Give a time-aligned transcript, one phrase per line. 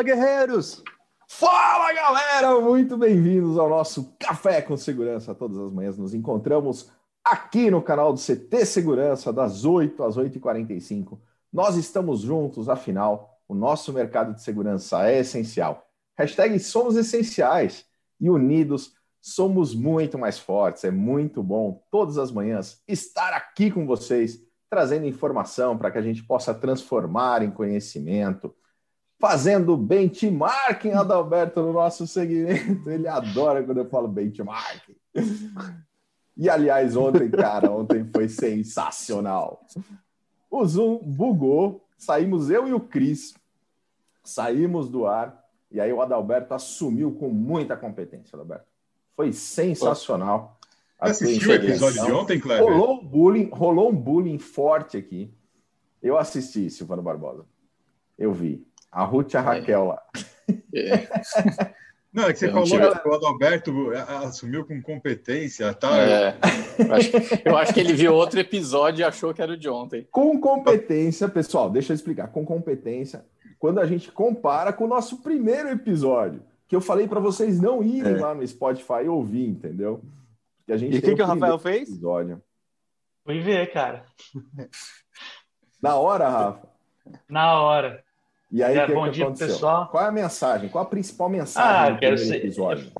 [0.00, 0.82] Fala, guerreiros!
[1.28, 2.58] Fala, galera!
[2.58, 5.34] Muito bem-vindos ao nosso Café com Segurança.
[5.34, 6.90] Todas as manhãs nos encontramos
[7.22, 11.18] aqui no canal do CT Segurança, das 8 às 8h45.
[11.52, 15.86] Nós estamos juntos, afinal, o nosso mercado de segurança é essencial.
[16.16, 17.84] Hashtag somos essenciais
[18.18, 20.82] e unidos somos muito mais fortes.
[20.84, 24.40] É muito bom todas as manhãs estar aqui com vocês,
[24.70, 28.54] trazendo informação para que a gente possa transformar em conhecimento,
[29.20, 32.88] fazendo benchmarking, Adalberto, no nosso segmento.
[32.88, 34.96] Ele adora quando eu falo benchmarking.
[36.36, 39.66] E, aliás, ontem, cara, ontem foi sensacional.
[40.50, 43.34] O Zoom bugou, saímos eu e o Cris,
[44.24, 45.38] saímos do ar,
[45.70, 48.66] e aí o Adalberto assumiu com muita competência, Adalberto.
[49.14, 50.58] Foi sensacional.
[50.98, 52.64] Assistiu o episódio de ontem, Cleber?
[52.64, 55.30] Rolou um bullying, rolou um bullying forte aqui.
[56.02, 57.44] Eu assisti, Silvano Barbosa.
[58.18, 58.66] Eu vi.
[58.90, 60.02] A Ruth e a Raquel lá.
[60.74, 61.08] É.
[62.12, 63.90] Não, é que você eu falou que o Adalberto
[64.24, 65.96] assumiu com competência, tá?
[65.96, 66.36] É.
[66.76, 67.10] Eu acho,
[67.44, 70.08] eu acho, que ele viu outro episódio e achou que era o de ontem.
[70.10, 72.26] Com competência, pessoal, deixa eu explicar.
[72.26, 73.24] Com competência,
[73.60, 77.80] quando a gente compara com o nosso primeiro episódio, que eu falei para vocês não
[77.80, 78.20] irem é.
[78.20, 80.02] lá no Spotify ouvir, entendeu?
[80.66, 81.88] Que a gente e o que, que o Rafael fez?
[81.88, 82.42] Episódio.
[83.24, 84.04] Fui ver, cara.
[85.80, 86.68] Na hora, Rafa?
[87.28, 88.04] Na hora.
[88.50, 89.48] E aí, é, que bom que dia, aconteceu?
[89.48, 89.88] pessoal.
[89.88, 90.68] Qual é a mensagem?
[90.68, 92.36] Qual a principal mensagem ah, do ser...
[92.36, 92.90] episódio?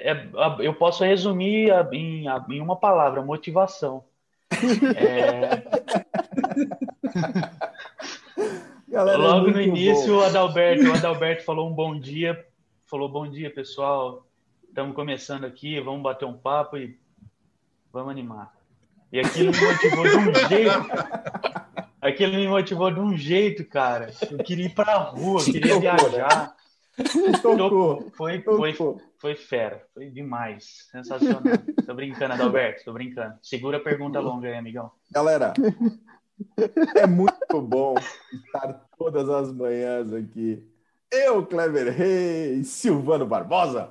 [0.00, 0.28] É,
[0.60, 4.04] eu posso resumir em, em uma palavra: motivação.
[4.96, 5.62] é...
[8.88, 10.20] Galera, Logo no início, bom.
[10.20, 12.42] o Adalberto, o Adalberto falou um bom dia,
[12.86, 14.26] falou bom dia, pessoal.
[14.66, 16.98] Estamos começando aqui, vamos bater um papo e
[17.92, 18.54] vamos animar.
[19.12, 21.87] E aquilo me motivou de um jeito.
[22.00, 24.12] Aquilo me motivou de um jeito, cara.
[24.30, 26.56] Eu queria ir pra rua, eu queria Tocou, viajar.
[26.96, 27.38] Né?
[27.42, 28.10] Tocou.
[28.12, 28.74] Foi, foi,
[29.18, 30.88] foi fera, foi demais.
[30.90, 31.42] Sensacional.
[31.84, 33.36] Tô brincando, Adalberto, tô brincando.
[33.42, 34.90] Segura a pergunta longa aí, amigão.
[35.10, 35.52] Galera,
[36.96, 37.94] é muito bom
[38.32, 40.64] estar todas as manhãs aqui.
[41.10, 43.90] Eu, Clever Reis, Silvano Barbosa,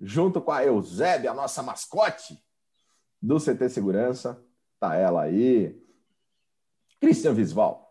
[0.00, 2.38] junto com a Eusébia, a nossa mascote
[3.20, 4.42] do CT Segurança.
[4.78, 5.78] Tá ela aí,
[7.00, 7.88] Cristian Visval.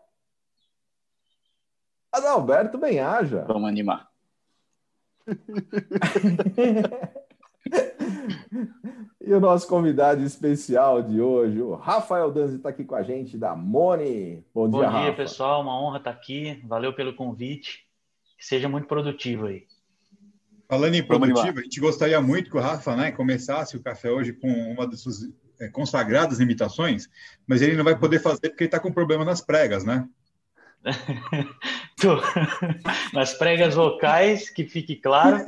[2.12, 3.44] Adalberto Benhaja.
[3.46, 4.08] Vamos animar.
[9.20, 13.36] e o nosso convidado especial de hoje, o Rafael Danzi, está aqui com a gente,
[13.36, 14.44] da Mone.
[14.54, 15.16] Bom, Bom dia, dia Rafa.
[15.16, 15.62] pessoal.
[15.62, 16.60] Uma honra estar aqui.
[16.64, 17.86] Valeu pelo convite.
[18.38, 19.66] Que seja muito produtivo aí.
[20.68, 24.32] Falando em produtivo, a gente gostaria muito que o Rafa né, começasse o café hoje
[24.32, 25.28] com uma das suas
[25.68, 27.08] consagradas imitações,
[27.46, 30.06] mas ele não vai poder fazer porque ele está com problema nas pregas, né?
[33.12, 35.44] nas pregas vocais, que fique claro.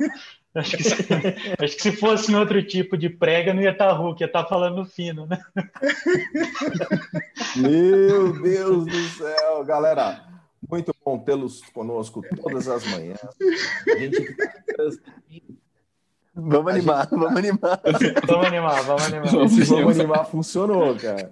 [0.55, 0.93] Acho que, se,
[1.59, 4.27] acho que se fosse em outro tipo de prega, não ia estar tá Hulk, ia
[4.27, 5.41] estar tá falando fino, né?
[7.57, 10.23] Meu Deus do céu, galera.
[10.69, 13.19] Muito bom tê-los conosco todas as manhãs.
[13.87, 14.35] A gente
[16.35, 17.19] Vamos animar, gente...
[17.19, 17.81] vamos animar.
[18.25, 19.45] vamos animar, vamos animar.
[19.45, 21.31] Esse vamos animar funcionou, cara.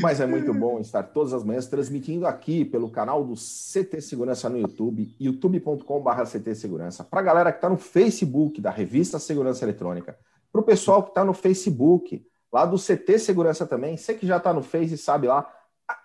[0.00, 4.48] Mas é muito bom estar todas as manhãs transmitindo aqui pelo canal do CT Segurança
[4.48, 7.04] no YouTube, youtube.com.br CT Segurança.
[7.04, 10.16] Para a galera que está no Facebook da Revista Segurança Eletrônica,
[10.50, 14.38] para o pessoal que está no Facebook, lá do CT Segurança também, você que já
[14.38, 15.46] está no Face e sabe lá,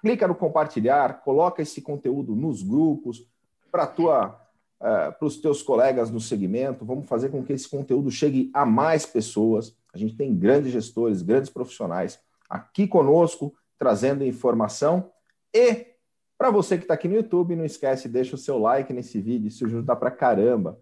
[0.01, 3.25] clica no compartilhar, coloca esse conteúdo nos grupos,
[3.72, 4.49] para a tua
[4.79, 8.66] uh, para os teus colegas no segmento, vamos fazer com que esse conteúdo chegue a
[8.66, 9.75] mais pessoas.
[9.94, 12.19] A gente tem grandes gestores, grandes profissionais
[12.50, 15.12] aqui conosco, trazendo informação.
[15.53, 15.88] E
[16.38, 19.47] para você que está aqui no YouTube, não esquece, deixa o seu like nesse vídeo,
[19.47, 20.79] isso ajuda para caramba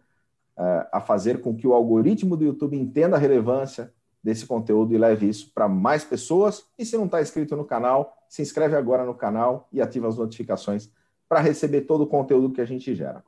[0.57, 3.94] uh, a fazer com que o algoritmo do YouTube entenda a relevância
[4.24, 6.66] desse conteúdo e leve isso para mais pessoas.
[6.77, 10.18] E se não está inscrito no canal, se inscreve agora no canal e ativa as
[10.18, 10.92] notificações
[11.30, 13.24] para receber todo o conteúdo que a gente gera.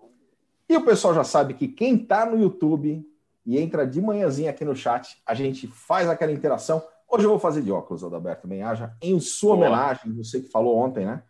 [0.69, 3.04] E o pessoal já sabe que quem está no YouTube
[3.44, 6.83] e entra de manhãzinha aqui no chat, a gente faz aquela interação.
[7.10, 9.68] Hoje eu vou fazer de óculos, Adalberto Benhaja, em sua Boa.
[9.68, 11.24] homenagem, você que falou ontem, né?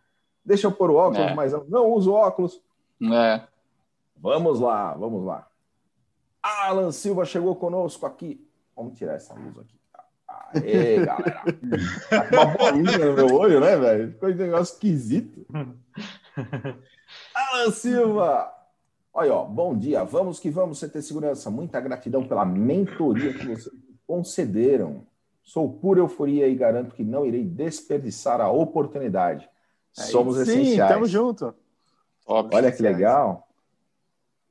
[0.44, 1.34] Deixa eu pôr o óculos, é.
[1.34, 2.60] mas não uso óculos.
[3.02, 3.40] É.
[4.14, 5.48] Vamos lá, vamos lá.
[6.42, 8.46] Alan Silva chegou conosco aqui.
[8.76, 9.80] Vamos tirar essa luz aqui.
[10.54, 11.42] Aê, galera.
[12.10, 14.12] Tá com uma bolinha no meu olho, né, velho?
[14.12, 15.46] Ficou um negócio esquisito.
[17.34, 18.52] Alan Silva,
[19.12, 21.50] Olha, ó, bom dia, vamos que vamos, CT Segurança.
[21.50, 23.74] Muita gratidão pela mentoria que vocês
[24.06, 25.06] concederam.
[25.42, 29.48] Sou pura euforia e garanto que não irei desperdiçar a oportunidade.
[29.92, 30.92] Somos sim, essenciais.
[30.92, 31.54] Tamo junto.
[32.24, 33.48] Óbvio, Olha que legal.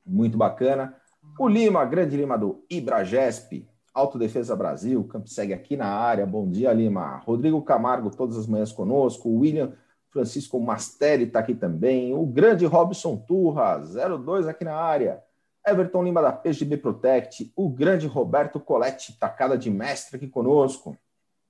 [0.04, 0.94] Muito bacana.
[1.38, 6.26] O Lima, grande Lima do Ibragesp, Autodefesa Brasil, Camp segue aqui na área.
[6.26, 7.16] Bom dia, Lima.
[7.24, 9.28] Rodrigo Camargo, todas as manhãs conosco.
[9.28, 9.72] O William
[10.10, 12.12] Francisco Mastelli está aqui também.
[12.12, 15.22] O grande Robson Turra, 02 aqui na área.
[15.66, 17.52] Everton Lima da PGB Protect.
[17.54, 20.96] O grande Roberto Coletti, tacada de mestre aqui conosco.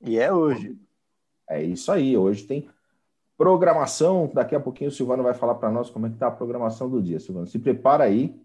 [0.01, 0.79] E é hoje.
[1.49, 2.17] É isso aí.
[2.17, 2.69] Hoje tem
[3.37, 4.31] programação.
[4.33, 6.89] Daqui a pouquinho o Silvano vai falar para nós como é que está a programação
[6.89, 7.19] do dia.
[7.19, 8.39] Silvano, se prepara aí.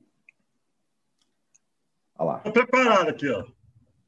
[2.18, 2.38] Olha lá.
[2.38, 3.44] Estou preparado aqui, ó.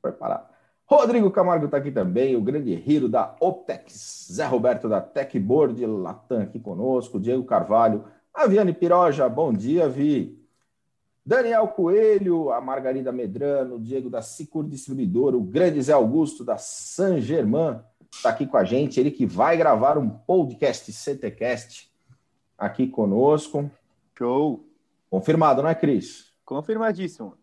[0.01, 0.56] Preparado.
[0.89, 6.44] Rodrigo Camargo está aqui também, o grande Hiro da Optex, Zé Roberto da Techboard Latam
[6.44, 10.42] aqui conosco, Diego Carvalho, a Viane Piroja, bom dia, Vi.
[11.25, 16.57] Daniel Coelho, a Margarida Medrano, o Diego da Sicur Distribuidor, o grande Zé Augusto da
[16.57, 21.92] San Germain está aqui com a gente, ele que vai gravar um podcast CTcast
[22.57, 23.69] aqui conosco.
[24.18, 24.66] Show!
[25.10, 26.31] Confirmado, não é, Cris?
[26.45, 27.34] Confirmadíssimo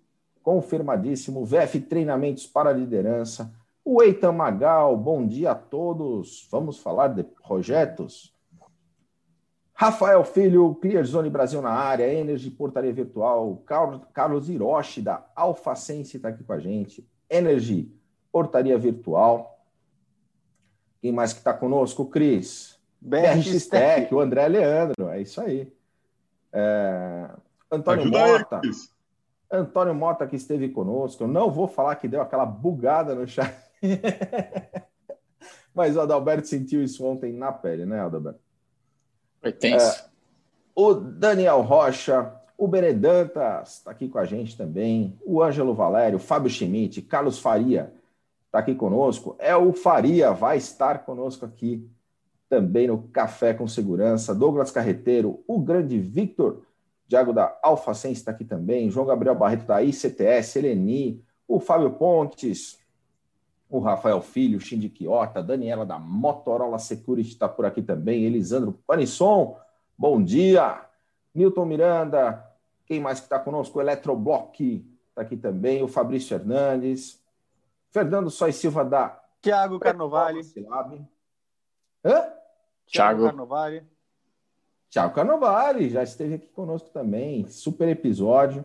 [0.44, 1.44] confirmadíssimo.
[1.44, 3.50] VF Treinamentos para Liderança.
[3.82, 6.46] O Eitan Magal, bom dia a todos.
[6.50, 8.32] Vamos falar de projetos.
[9.72, 13.60] Rafael Filho, ClearZone Brasil na área, Energy Portaria Virtual,
[14.12, 17.90] Carlos Hiroshi da AlphaSense está aqui com a gente, Energy
[18.30, 19.58] Portaria Virtual.
[21.02, 22.06] Quem mais que está conosco?
[22.06, 22.78] Cris.
[23.00, 25.70] BRX Tech, o André Leandro, é isso aí.
[26.52, 27.28] É...
[27.70, 28.60] Antônio Ajuda Mota.
[28.62, 28.70] Aí,
[29.50, 31.24] Antônio Mota, que esteve conosco.
[31.24, 33.54] Eu não vou falar que deu aquela bugada no chat.
[35.74, 38.40] Mas o Adalberto sentiu isso ontem na pele, né, Adalberto?
[39.40, 40.00] Foi tenso.
[40.00, 40.04] É,
[40.74, 45.18] o Daniel Rocha, o Benedantas está aqui com a gente também.
[45.24, 47.92] O Ângelo Valério, Fábio Schmidt, Carlos Faria
[48.46, 49.36] está aqui conosco.
[49.38, 51.88] É o Faria, vai estar conosco aqui
[52.48, 54.34] também no Café com Segurança.
[54.34, 56.62] Douglas Carreteiro, o grande Victor
[57.06, 62.78] Diago da AlphaSense está aqui também, João Gabriel Barreto da ICTS, Eleni, o Fábio Pontes,
[63.68, 68.72] o Rafael Filho, o Shindy Quiota, Daniela da Motorola Security está por aqui também, Elisandro
[68.86, 69.58] Panisson,
[69.98, 70.86] bom dia,
[71.34, 72.44] Newton Miranda,
[72.86, 73.78] quem mais que está conosco?
[73.78, 77.22] O Eletroblock está aqui também, o Fabrício Hernandes,
[77.90, 80.40] Fernando Sois Silva da Tiago Carnovale.
[82.04, 82.32] Hã?
[82.86, 83.86] Tiago Carnovale.
[84.94, 88.64] Tiago Carnovale já esteve aqui conosco também, super episódio.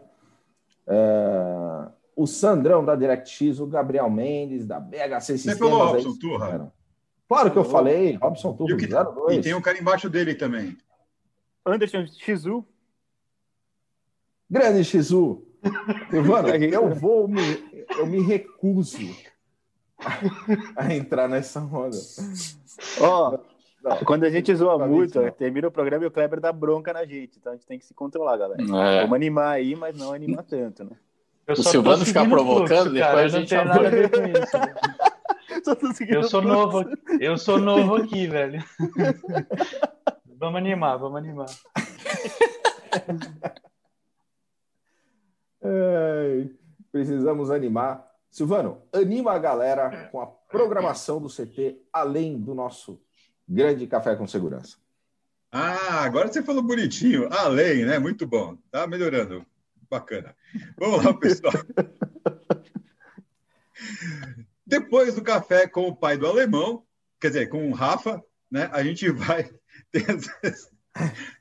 [0.86, 5.42] Uh, o Sandrão da DirectX, o Gabriel Mendes da BHC Sistemas.
[5.42, 6.74] Você falou Robson Turra?
[7.28, 10.78] Claro que eu falei, Robson Turra, e, que, e tem um cara embaixo dele também.
[11.66, 12.64] Anderson Xizu.
[14.48, 15.44] Grande Xizu.
[16.28, 17.42] Mano, eu vou me,
[17.98, 19.00] eu me recuso
[19.98, 21.98] a, a entrar nessa roda.
[23.02, 26.52] Ó, oh, não, Quando a gente zoa muito, termina o programa e o Kleber dá
[26.52, 27.38] bronca na gente.
[27.38, 28.62] Então a gente tem que se controlar, galera.
[28.62, 29.02] É.
[29.02, 30.92] Vamos animar aí, mas não animar tanto, né?
[31.48, 34.58] Eu o Silvano ficar provocando, fluxo, depois a gente não nada a ver com isso.
[34.58, 34.76] Né?
[36.10, 36.86] eu sou novo,
[37.20, 38.64] eu sou novo aqui, velho.
[40.38, 41.48] vamos animar, vamos animar.
[45.62, 46.46] É,
[46.90, 48.10] precisamos animar.
[48.32, 53.02] Silvano, anima a galera com a programação do CT, além do nosso
[53.50, 54.78] Grande Café com Segurança.
[55.52, 57.28] Ah, agora você falou bonitinho.
[57.34, 57.98] Além, né?
[57.98, 58.56] Muito bom.
[58.70, 59.44] Tá melhorando.
[59.90, 60.36] Bacana.
[60.78, 61.54] Vamos lá, pessoal.
[64.66, 66.86] Depois do café com o pai do alemão,
[67.20, 68.70] quer dizer, com o Rafa, né?
[68.72, 69.50] A gente vai
[69.92, 70.06] ter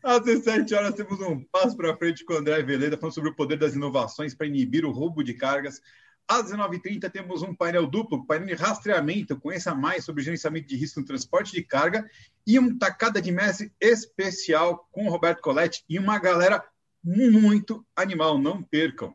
[0.03, 3.37] às 17 horas temos um passo para frente com o André Veleda falando sobre o
[3.37, 5.83] poder das inovações para inibir o roubo de cargas
[6.29, 11.01] às 19h30 temos um painel duplo, painel de rastreamento, conheça mais sobre gerenciamento de risco
[11.01, 12.09] no transporte de carga
[12.47, 16.63] e um tacada de mestre especial com o Roberto Coletti e uma galera
[17.03, 19.15] muito animal, não percam.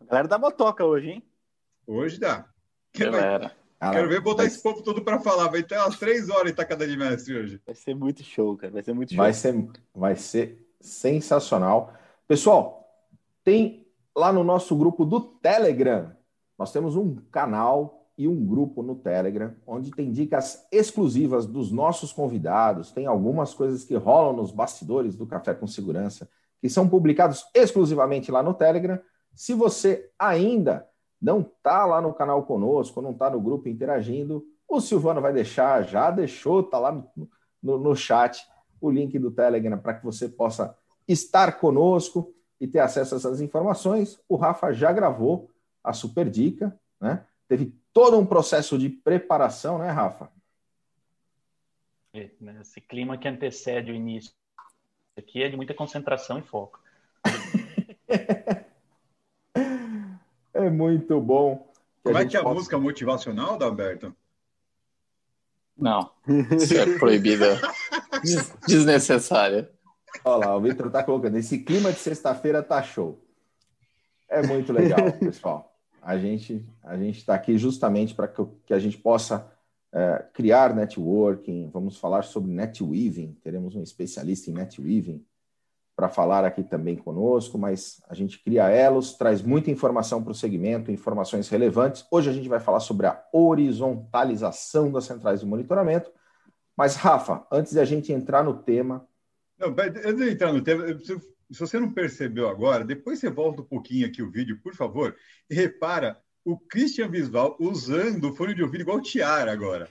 [0.00, 1.22] A galera da motoca hoje, hein?
[1.86, 2.48] Hoje dá.
[2.96, 3.54] Galera.
[3.78, 3.92] Vai...
[3.92, 4.46] Quero ver botar vai...
[4.46, 5.48] esse povo todo para falar.
[5.48, 7.60] Vai ter umas três horas em tacada de mestre hoje.
[7.64, 8.72] Vai ser muito show, cara.
[8.72, 9.18] Vai ser muito show.
[9.18, 11.94] Vai ser, vai ser sensacional.
[12.26, 12.88] Pessoal,
[13.44, 13.86] tem
[14.16, 16.17] lá no nosso grupo do Telegram
[16.58, 22.12] nós temos um canal e um grupo no Telegram, onde tem dicas exclusivas dos nossos
[22.12, 26.28] convidados, tem algumas coisas que rolam nos bastidores do Café com Segurança,
[26.60, 28.98] que são publicados exclusivamente lá no Telegram.
[29.32, 30.84] Se você ainda
[31.22, 35.84] não está lá no canal conosco, não está no grupo interagindo, o Silvano vai deixar,
[35.84, 37.08] já deixou, está lá no,
[37.62, 38.44] no, no chat
[38.80, 43.40] o link do Telegram para que você possa estar conosco e ter acesso a essas
[43.40, 44.20] informações.
[44.28, 45.50] O Rafa já gravou
[45.88, 47.24] a super dica, né?
[47.48, 50.30] Teve todo um processo de preparação, né, Rafa?
[52.12, 54.32] É, né, esse clima que antecede o início.
[55.16, 56.78] aqui é de muita concentração e foco.
[60.52, 61.72] é muito bom.
[62.02, 62.54] Como é que é a possa...
[62.54, 64.14] música motivacional, Dalberto?
[65.76, 66.10] Não,
[66.56, 67.58] isso é proibida.
[68.66, 69.70] Desnecessária.
[70.24, 71.36] Olha lá, o Vitor tá colocando.
[71.36, 73.18] Esse clima de sexta-feira tá show.
[74.28, 75.77] É muito legal, pessoal.
[76.02, 79.50] A gente a gente está aqui justamente para que, que, a gente possa
[79.92, 81.70] é, criar networking.
[81.72, 83.36] Vamos falar sobre netweaving.
[83.42, 85.24] Teremos um especialista em netweaving
[85.98, 90.34] para falar aqui também conosco, mas a gente cria elos, traz muita informação para o
[90.34, 92.06] segmento, informações relevantes.
[92.08, 96.08] Hoje a gente vai falar sobre a horizontalização das centrais de monitoramento.
[96.76, 99.04] Mas, Rafa, antes de a gente entrar no tema.
[99.58, 103.62] Não, antes de entrar no tema, preciso, se você não percebeu agora, depois você volta
[103.62, 105.16] um pouquinho aqui o vídeo, por favor,
[105.48, 109.88] e repara o Christian Visval usando o fone de ouvido igual tiara agora.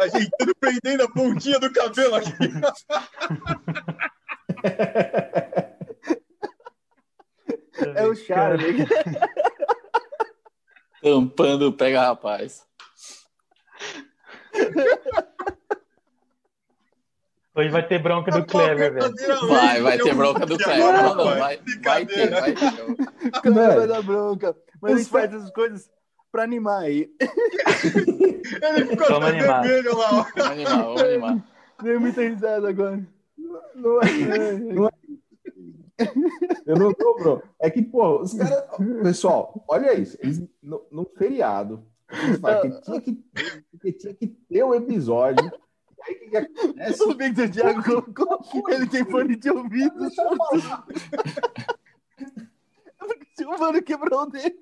[0.00, 2.30] Ajeitando, prendendo a pontinha do cabelo aqui.
[7.94, 8.86] É o charme.
[11.02, 12.66] Tampando pega rapaz.
[17.58, 19.14] Hoje vai ter bronca do Kleber, velho.
[19.48, 21.02] Vai, vai ter bronca do Kleber.
[21.02, 22.70] Não, não, vai, vai ter, vai ter.
[23.42, 24.56] Kleber vai dar bronca.
[24.80, 25.90] Mas a gente faz essas coisas
[26.30, 27.10] pra animar aí.
[28.62, 29.62] Ele ficou vamos animar.
[29.62, 30.08] vermelho lá.
[30.08, 31.44] Vamos animar, vamos animar.
[31.82, 33.04] Dei muita risada agora.
[33.74, 34.92] Não é, não é.
[36.66, 37.42] Eu não tô, bro.
[37.60, 38.64] É que, pô, os caras.
[39.02, 40.18] Pessoal, olha isso.
[40.20, 43.24] Eles, no, no feriado, eles falam que tinha que,
[43.80, 45.50] que tinha que ter o um episódio.
[46.06, 47.02] Aí o que, que acontece?
[47.02, 48.70] O Victor Thiago colocou.
[48.70, 50.08] Ele tem fone de ouvido.
[53.46, 54.58] O mano quebrou o dele.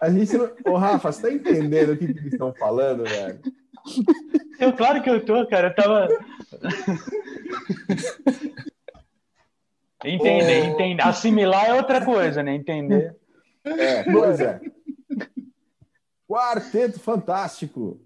[0.00, 0.52] A gente não...
[0.66, 3.40] Ô, Rafa, você tá entendendo o que, que eles estão falando, velho?
[4.60, 5.68] Eu, claro que eu tô, cara.
[5.68, 6.08] Eu tava.
[10.04, 10.66] Entender, oh.
[10.72, 11.02] entender.
[11.02, 12.54] Assimilar é outra coisa, né?
[12.54, 13.16] Entender.
[13.64, 14.60] É, pois é.
[16.28, 18.00] Quarteto fantástico.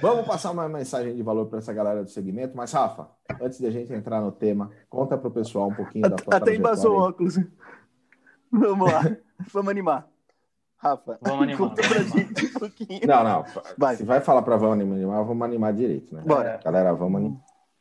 [0.00, 3.08] Vamos passar uma mensagem de valor para essa galera do segmento, mas Rafa,
[3.40, 6.36] antes de a gente entrar no tema, conta para o pessoal um pouquinho da tua
[6.36, 7.36] Até embasou o óculos.
[8.50, 9.16] Vamos lá,
[9.52, 10.08] vamos animar.
[10.76, 11.58] Rafa, vamos animar.
[11.58, 13.00] Conta pra gente um pouquinho.
[13.06, 13.44] Não, não.
[13.78, 13.96] Vai.
[13.96, 16.22] Se vai falar para vamos animar, vamos animar direito, né?
[16.26, 16.60] Bora.
[16.62, 17.40] Galera, vamos animar.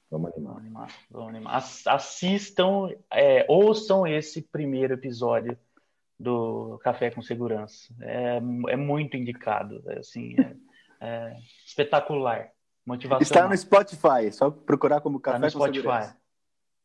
[0.09, 0.53] Vamos animar.
[0.53, 0.87] Vamos animar.
[1.09, 1.63] Vamos animar.
[1.87, 5.57] Assistam, é, ouçam esse primeiro episódio
[6.19, 7.93] do Café com Segurança.
[8.01, 8.37] É,
[8.69, 9.83] é muito indicado.
[9.87, 10.55] É, assim, é,
[11.01, 12.49] é espetacular.
[12.85, 13.21] Motivacional.
[13.21, 15.81] Está no Spotify, é só procurar como Café Está no com Spotify.
[15.81, 16.17] Segurança.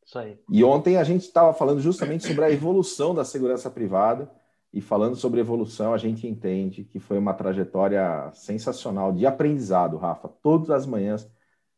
[0.06, 0.38] Isso aí.
[0.50, 4.30] E ontem a gente estava falando justamente sobre a evolução da segurança privada
[4.72, 10.28] e falando sobre evolução, a gente entende que foi uma trajetória sensacional de aprendizado, Rafa.
[10.42, 11.30] Todas as manhãs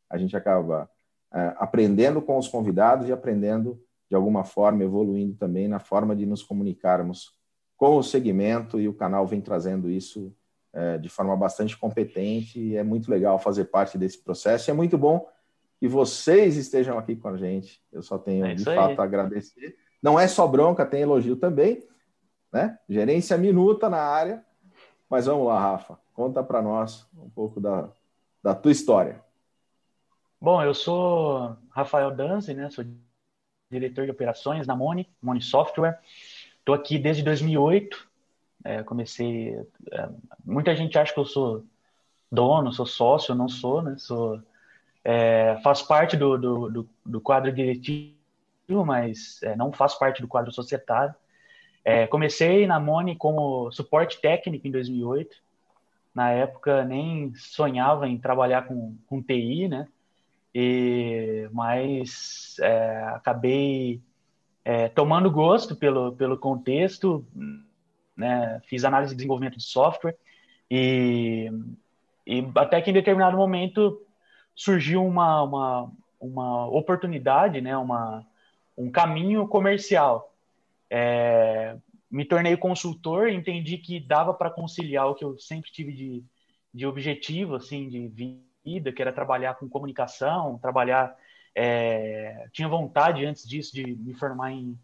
[0.09, 0.91] a gente acaba
[1.33, 6.27] é, aprendendo com os convidados e aprendendo de alguma forma, evoluindo também na forma de
[6.27, 7.33] nos comunicarmos
[7.81, 10.31] com o segmento e o canal vem trazendo isso
[10.71, 14.69] é, de forma bastante competente e é muito legal fazer parte desse processo.
[14.69, 15.27] E é muito bom
[15.79, 17.83] que vocês estejam aqui com a gente.
[17.91, 19.77] Eu só tenho é de fato a agradecer.
[20.03, 21.83] Não é só bronca, tem elogio também
[22.53, 22.79] né?
[22.89, 24.45] Gerência minuta na área.
[25.09, 27.89] Mas vamos lá, Rafa, conta para nós um pouco da,
[28.43, 29.23] da tua história.
[30.41, 32.71] Bom, eu sou Rafael Danzi, né?
[32.71, 32.85] Sou
[33.71, 36.01] diretor de operações na Moni, Moni Software.
[36.61, 38.09] Estou aqui desde 2008.
[38.65, 39.59] É, comecei.
[39.91, 40.09] É,
[40.45, 41.65] muita gente acha que eu sou
[42.31, 43.97] dono, sou sócio, eu não sou, né?
[43.99, 44.41] Sou,
[45.05, 48.15] é, faço parte do, do, do, do quadro diretivo,
[48.87, 51.15] mas é, não faço parte do quadro societário.
[51.85, 55.37] É, comecei na Moni como suporte técnico em 2008.
[56.15, 59.89] Na época nem sonhava em trabalhar com, com TI, né?
[60.55, 64.03] E, mas é, acabei
[64.65, 67.27] é, tomando gosto pelo, pelo contexto,
[68.17, 68.61] né?
[68.67, 70.17] Fiz análise de desenvolvimento de software
[70.71, 71.51] e,
[72.27, 74.01] e até que em determinado momento
[74.55, 77.77] surgiu uma, uma, uma oportunidade, né?
[77.77, 78.27] Uma,
[78.77, 80.31] um caminho comercial
[80.91, 81.77] é,
[82.11, 86.25] me tornei consultor, entendi que dava para conciliar o que eu sempre tive de,
[86.75, 91.17] de objetivo, assim, de vida, que era trabalhar com comunicação, trabalhar.
[91.55, 94.79] É, tinha vontade antes disso de me formar em,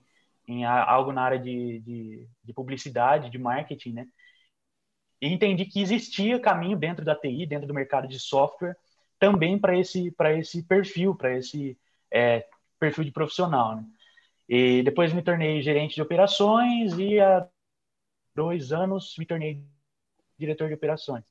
[0.49, 4.07] em algo na área de, de, de, publicidade, de marketing, né?
[5.21, 8.77] E entendi que existia caminho dentro da TI, dentro do mercado de software,
[9.19, 11.79] também para esse, esse perfil, para esse
[12.11, 12.47] é,
[12.79, 13.85] perfil de profissional, né?
[14.49, 17.49] E depois me tornei gerente de operações e há
[18.35, 19.65] dois anos me tornei
[20.39, 21.25] diretor de operações.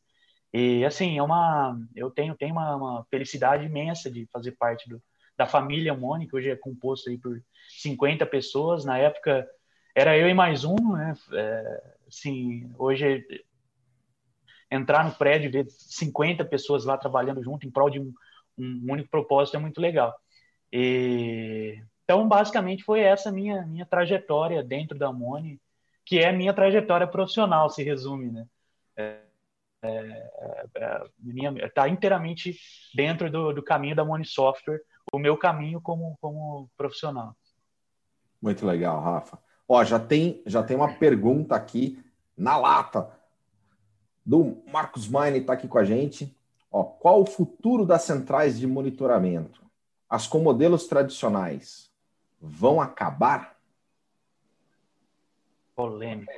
[0.53, 5.01] E assim, é uma, eu tenho, tenho uma, uma felicidade imensa de fazer parte do,
[5.37, 7.41] da família Mone, que hoje é composto aí por
[7.81, 8.85] 50 pessoas.
[8.85, 9.47] Na época
[9.93, 11.13] era eu e mais um, né?
[11.33, 13.25] É, assim, hoje
[14.69, 18.13] entrar no prédio e ver 50 pessoas lá trabalhando junto em prol de um,
[18.57, 20.13] um único propósito é muito legal.
[20.71, 25.59] E, então, basicamente, foi essa minha minha trajetória dentro da Mone,
[26.05, 28.47] que é a minha trajetória profissional, se resume, né?
[28.97, 29.19] É,
[30.65, 32.57] está é, é, tá inteiramente
[32.93, 34.81] dentro do, do, caminho da Money Software,
[35.15, 37.35] o meu caminho como, como profissional.
[38.41, 39.39] Muito legal, Rafa.
[39.67, 42.03] Ó, já tem, já tem uma pergunta aqui
[42.37, 43.11] na lata
[44.25, 46.35] do Marcos Mine, está aqui com a gente.
[46.71, 49.63] Ó, qual o futuro das centrais de monitoramento?
[50.09, 51.89] As com modelos tradicionais
[52.39, 53.57] vão acabar?
[55.75, 56.31] Polêmico.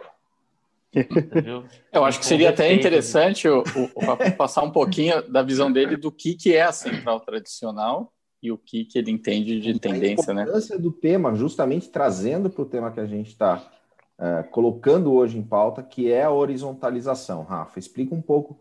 [1.91, 6.11] Eu acho que seria até interessante o, o, passar um pouquinho da visão dele do
[6.11, 10.41] que, que é a central tradicional e o que, que ele entende de tendência, né?
[10.41, 10.81] A importância né?
[10.81, 13.57] do tema, justamente trazendo para o tema que a gente está
[14.19, 17.43] uh, é, colocando hoje em pauta, que é a horizontalização.
[17.43, 18.59] Rafa, explica um pouco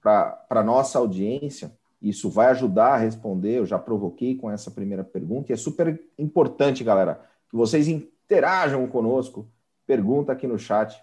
[0.00, 1.72] para a nossa audiência.
[2.00, 3.58] Isso vai ajudar a responder.
[3.58, 8.86] Eu já provoquei com essa primeira pergunta e é super importante, galera, que vocês interajam
[8.88, 9.48] conosco.
[9.86, 11.00] Pergunta aqui no chat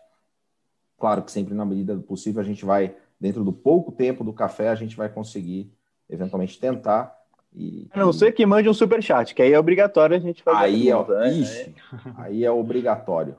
[1.00, 4.34] Claro que sempre na medida do possível a gente vai, dentro do pouco tempo do
[4.34, 5.72] café, a gente vai conseguir
[6.10, 7.18] eventualmente tentar.
[7.54, 10.44] E, a não ser que mande um super chat, que aí é obrigatório a gente
[10.44, 10.58] fazer.
[10.58, 11.34] Aí, é, né?
[11.34, 11.76] ixi,
[12.18, 13.36] aí é obrigatório.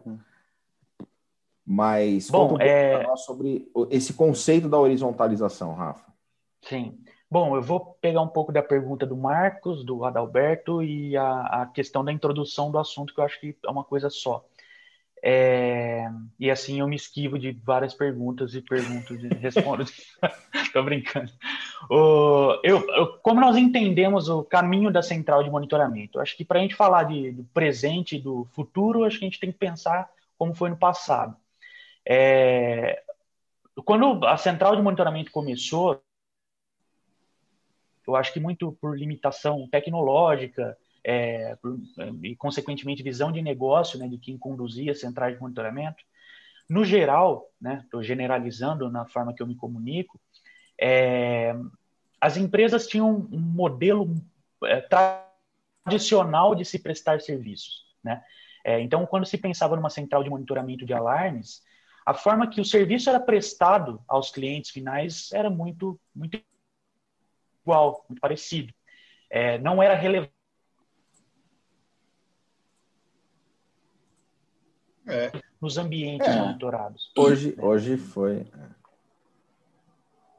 [1.64, 3.17] Mas Bom, conta um é...
[3.17, 6.11] sobre esse conceito da horizontalização, Rafa.
[6.62, 6.99] Sim.
[7.31, 11.67] Bom, eu vou pegar um pouco da pergunta do Marcos, do Adalberto e a, a
[11.67, 14.45] questão da introdução do assunto, que eu acho que é uma coisa só.
[15.23, 16.06] É,
[16.39, 19.85] e assim eu me esquivo de várias perguntas e pergunto e respondo.
[20.73, 21.30] Tô brincando.
[21.91, 26.19] O, eu, eu, como nós entendemos o caminho da central de monitoramento?
[26.19, 29.28] Acho que para a gente falar de, do presente e do futuro, acho que a
[29.28, 31.37] gente tem que pensar como foi no passado.
[32.09, 33.02] É,
[33.85, 36.02] quando a central de monitoramento começou,
[38.06, 41.56] eu acho que muito por limitação tecnológica, é,
[42.23, 46.02] e, consequentemente, visão de negócio né, de quem conduzia centrais de monitoramento.
[46.69, 47.50] No geral,
[47.82, 50.21] estou né, generalizando na forma que eu me comunico,
[50.80, 51.54] é,
[52.21, 54.15] as empresas tinham um modelo
[54.65, 54.86] é,
[55.84, 57.86] tradicional de se prestar serviços.
[58.02, 58.23] Né?
[58.65, 61.63] É, então, quando se pensava numa central de monitoramento de alarmes,
[62.04, 66.43] a forma que o serviço era prestado aos clientes finais era muito, muito
[67.63, 68.73] igual, muito parecido.
[69.28, 70.40] É, não era relevante
[75.10, 75.32] é.
[75.60, 76.40] nos ambientes é.
[76.40, 77.12] monitorados.
[77.16, 78.38] Hoje, hoje foi.
[78.40, 78.80] É.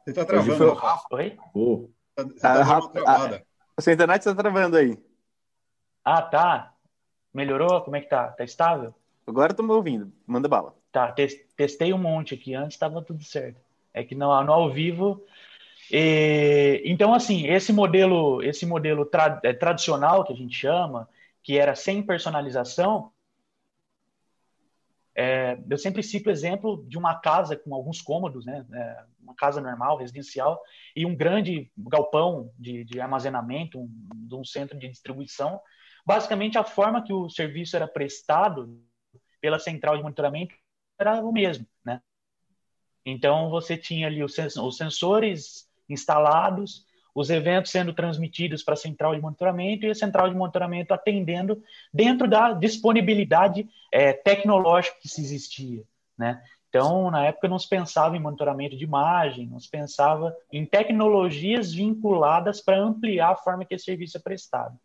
[0.03, 0.57] Você está travando.
[0.57, 0.73] Foi...
[0.73, 1.07] Rafa.
[1.11, 1.37] Oi?
[1.53, 1.89] Oh.
[2.17, 3.45] Você tá, tá travada.
[3.77, 4.97] A sua internet está travando aí.
[6.03, 6.73] Ah, tá.
[7.33, 7.81] Melhorou?
[7.81, 8.27] Como é que tá?
[8.29, 8.93] Tá estável?
[9.25, 10.11] Agora estamos ouvindo.
[10.25, 10.75] Manda bala.
[10.91, 11.13] Tá,
[11.55, 12.53] testei um monte aqui.
[12.53, 13.61] Antes estava tudo certo.
[13.93, 15.23] É que no, no ao vivo.
[15.89, 21.07] E, então, assim, esse modelo, esse modelo tra, é, tradicional que a gente chama,
[21.43, 23.10] que era sem personalização,
[25.15, 28.65] é, eu sempre cito o exemplo de uma casa com alguns cômodos, né?
[28.71, 30.61] É, uma casa normal, residencial,
[30.95, 35.59] e um grande galpão de, de armazenamento, um, de um centro de distribuição.
[36.05, 38.81] Basicamente, a forma que o serviço era prestado
[39.39, 40.55] pela central de monitoramento
[40.99, 42.01] era o mesmo, né?
[43.05, 44.35] Então, você tinha ali os
[44.77, 50.35] sensores instalados, os eventos sendo transmitidos para a central de monitoramento e a central de
[50.35, 51.61] monitoramento atendendo
[51.93, 55.83] dentro da disponibilidade é, tecnológica que se existia,
[56.17, 56.41] né?
[56.69, 61.73] Então, na época não se pensava em monitoramento de imagem, não se pensava em tecnologias
[61.73, 64.79] vinculadas para ampliar a forma que esse serviço é prestado.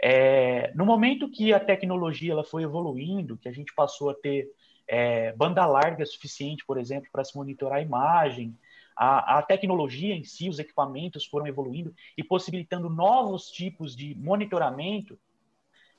[0.00, 4.48] É, no momento que a tecnologia ela foi evoluindo, que a gente passou a ter
[4.86, 8.56] é, banda larga suficiente, por exemplo, para se monitorar a imagem,
[8.98, 15.16] a, a, tecnologia em si, os equipamentos foram evoluindo e possibilitando novos tipos de monitoramento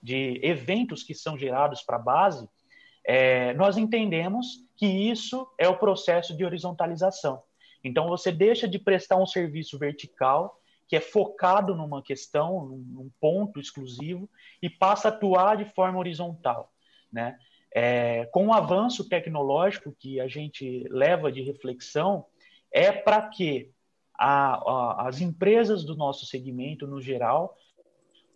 [0.03, 2.47] de eventos que são gerados para a base,
[3.05, 7.41] é, nós entendemos que isso é o processo de horizontalização.
[7.81, 13.61] Então, você deixa de prestar um serviço vertical, que é focado numa questão, num ponto
[13.61, 14.29] exclusivo,
[14.61, 16.69] e passa a atuar de forma horizontal.
[17.11, 17.37] Né?
[17.73, 22.25] É, com o avanço tecnológico que a gente leva de reflexão,
[22.71, 23.71] é para que
[24.17, 27.57] a, a, as empresas do nosso segmento, no geral,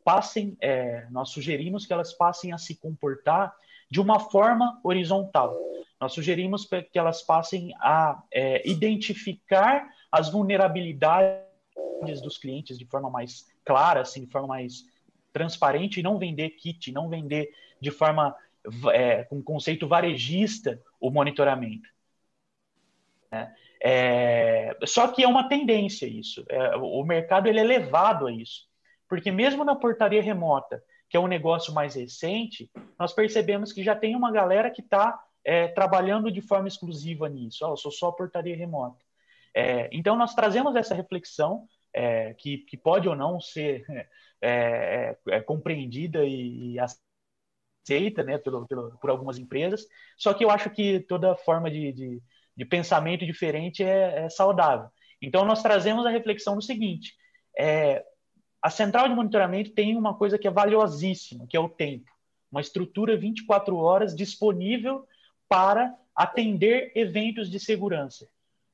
[0.03, 3.55] passem, é, nós sugerimos que elas passem a se comportar
[3.89, 5.55] de uma forma horizontal.
[5.99, 13.47] Nós sugerimos que elas passem a é, identificar as vulnerabilidades dos clientes de forma mais
[13.63, 14.85] clara, assim, de forma mais
[15.31, 18.35] transparente e não vender kit, não vender de forma
[18.91, 21.89] é, com conceito varejista o monitoramento.
[23.31, 23.53] Né?
[23.85, 26.45] É, só que é uma tendência isso.
[26.49, 28.65] É, o mercado ele é levado a isso.
[29.09, 33.95] Porque mesmo na portaria remota, que é um negócio mais recente, nós percebemos que já
[33.95, 37.65] tem uma galera que está é, trabalhando de forma exclusiva nisso.
[37.65, 39.03] Oh, eu sou só portaria remota.
[39.53, 43.85] É, então, nós trazemos essa reflexão, é, que, que, pode ou não ser
[44.41, 45.15] é,
[45.45, 49.85] compreendida e, e aceita né, pelo, pelo, por algumas empresas,
[50.17, 52.23] só que eu acho que toda forma de, de,
[52.55, 54.89] de pensamento diferente é, é, saudável.
[55.21, 57.15] Então, nós trazemos a reflexão do seguinte:
[57.57, 58.03] é,
[58.61, 62.11] a central de monitoramento tem uma coisa que é valiosíssima, que é o tempo.
[62.51, 65.07] Uma estrutura 24 horas disponível
[65.49, 68.27] para atender eventos de segurança.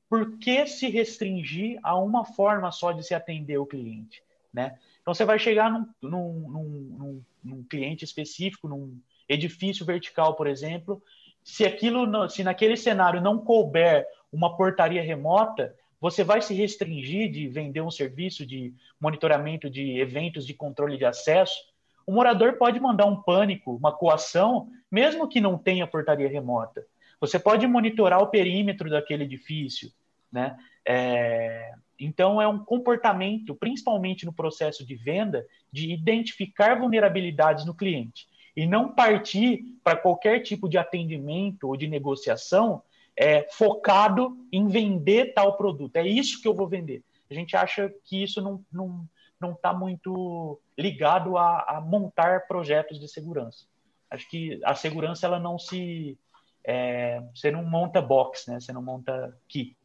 [0.09, 4.21] Por que se restringir a uma forma só de se atender o cliente?
[4.51, 4.77] Né?
[5.01, 11.01] Então, você vai chegar num, num, num, num cliente específico, num edifício vertical, por exemplo,
[11.49, 17.47] se aquilo, se naquele cenário não couber uma portaria remota, você vai se restringir de
[17.47, 21.59] vender um serviço de monitoramento de eventos de controle de acesso.
[22.05, 26.85] O morador pode mandar um pânico, uma coação, mesmo que não tenha portaria remota.
[27.19, 29.91] Você pode monitorar o perímetro daquele edifício,
[30.31, 30.55] né?
[30.85, 38.28] É, então, é um comportamento, principalmente no processo de venda, de identificar vulnerabilidades no cliente
[38.55, 42.81] e não partir para qualquer tipo de atendimento ou de negociação
[43.15, 45.95] é, focado em vender tal produto.
[45.97, 47.03] É isso que eu vou vender.
[47.29, 49.07] A gente acha que isso não está não,
[49.39, 53.65] não tá muito ligado a, a, montar projetos de segurança.
[54.09, 56.17] Acho que a segurança ela não se.
[56.63, 58.59] É, você não monta box, né?
[58.59, 59.77] você não monta kit.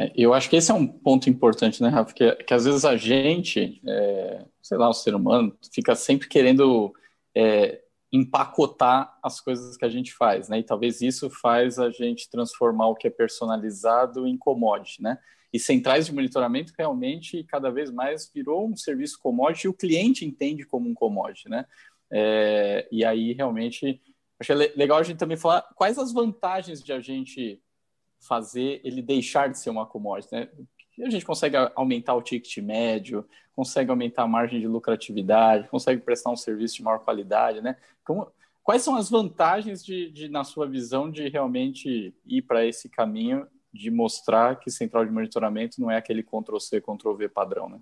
[0.00, 2.14] É, eu acho que esse é um ponto importante, né, Rafa?
[2.14, 6.94] Que, que às vezes a gente, é, sei lá, o ser humano, fica sempre querendo
[7.36, 10.60] é, empacotar as coisas que a gente faz, né?
[10.60, 15.18] E talvez isso faz a gente transformar o que é personalizado em commodity, né?
[15.52, 20.24] E centrais de monitoramento realmente cada vez mais virou um serviço commodity e o cliente
[20.24, 21.66] entende como um commodity, né?
[22.10, 24.00] É, e aí realmente
[24.38, 27.60] achei legal a gente também falar quais as vantagens de a gente
[28.20, 30.48] fazer ele deixar de ser uma commodity, né?
[31.02, 36.30] a gente consegue aumentar o ticket médio, consegue aumentar a margem de lucratividade, consegue prestar
[36.30, 37.76] um serviço de maior qualidade, né?
[38.04, 38.30] Como,
[38.62, 43.46] quais são as vantagens de, de, na sua visão, de realmente ir para esse caminho
[43.72, 47.80] de mostrar que central de monitoramento não é aquele Ctrl-C, Ctrl-V padrão, né?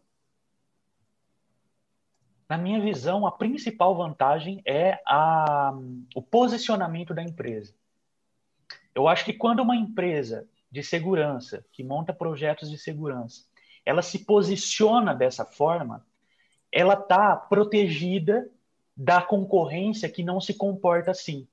[2.49, 5.71] Na minha visão, a principal vantagem é a,
[6.15, 7.75] o posicionamento da empresa.
[8.95, 13.45] Eu acho que quando uma empresa de segurança, que monta projetos de segurança,
[13.85, 16.07] ela se posiciona dessa forma,
[16.71, 18.51] ela está protegida
[18.97, 21.49] da concorrência que não se comporta assim.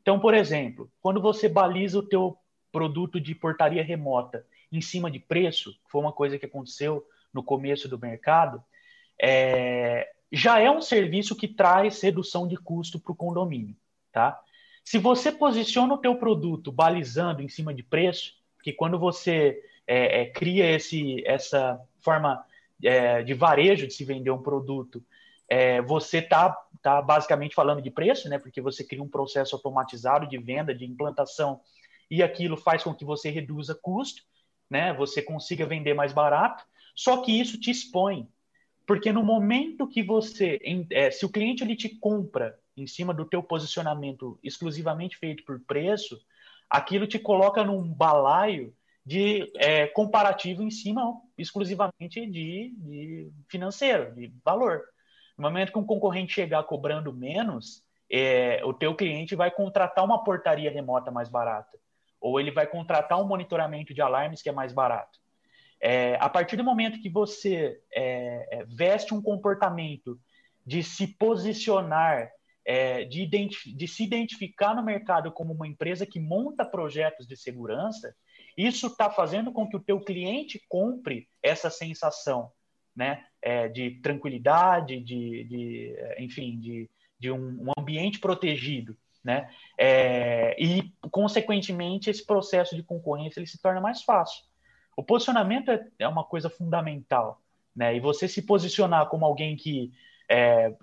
[0.00, 2.38] Então, por exemplo, quando você baliza o teu
[2.70, 7.88] produto de portaria remota em cima de preço, foi uma coisa que aconteceu no começo
[7.88, 8.62] do mercado,
[9.20, 13.76] é, já é um serviço que traz redução de custo para o condomínio,
[14.12, 14.40] tá?
[14.86, 20.20] Se você posiciona o teu produto balizando em cima de preço, que quando você é,
[20.20, 22.46] é, cria esse, essa forma
[22.80, 25.04] é, de varejo de se vender um produto,
[25.48, 28.38] é, você está tá basicamente falando de preço, né?
[28.38, 31.60] Porque você cria um processo automatizado de venda, de implantação,
[32.08, 34.22] e aquilo faz com que você reduza custo,
[34.70, 34.94] né?
[34.94, 36.64] Você consiga vender mais barato.
[36.94, 38.28] Só que isso te expõe,
[38.86, 40.60] porque no momento que você,
[40.92, 45.60] é, se o cliente ele te compra em cima do teu posicionamento exclusivamente feito por
[45.60, 46.20] preço,
[46.68, 54.32] aquilo te coloca num balaio de é, comparativo em cima exclusivamente de, de, financeiro, de
[54.44, 54.82] valor.
[55.38, 60.24] No momento que um concorrente chegar cobrando menos, é, o teu cliente vai contratar uma
[60.24, 61.78] portaria remota mais barata,
[62.20, 65.20] ou ele vai contratar um monitoramento de alarmes que é mais barato.
[65.80, 70.18] É, a partir do momento que você é, é, veste um comportamento
[70.64, 72.30] de se posicionar
[72.66, 78.12] é, de, de, se identificar no mercado como uma empresa que monta projetos de segurança,
[78.58, 82.50] isso está fazendo com que o teu cliente compre essa sensação
[82.94, 88.96] né, é, de tranquilidade, de, de enfim, de, de um, um, ambiente protegido.
[89.22, 89.48] Né?
[89.78, 94.42] É, e, consequentemente, esse processo de concorrência ele se torna mais fácil.
[94.96, 97.40] O posicionamento é, é uma coisa fundamental.
[97.74, 97.94] Né?
[97.94, 99.92] E você se posicionar como alguém que
[100.28, 100.74] é,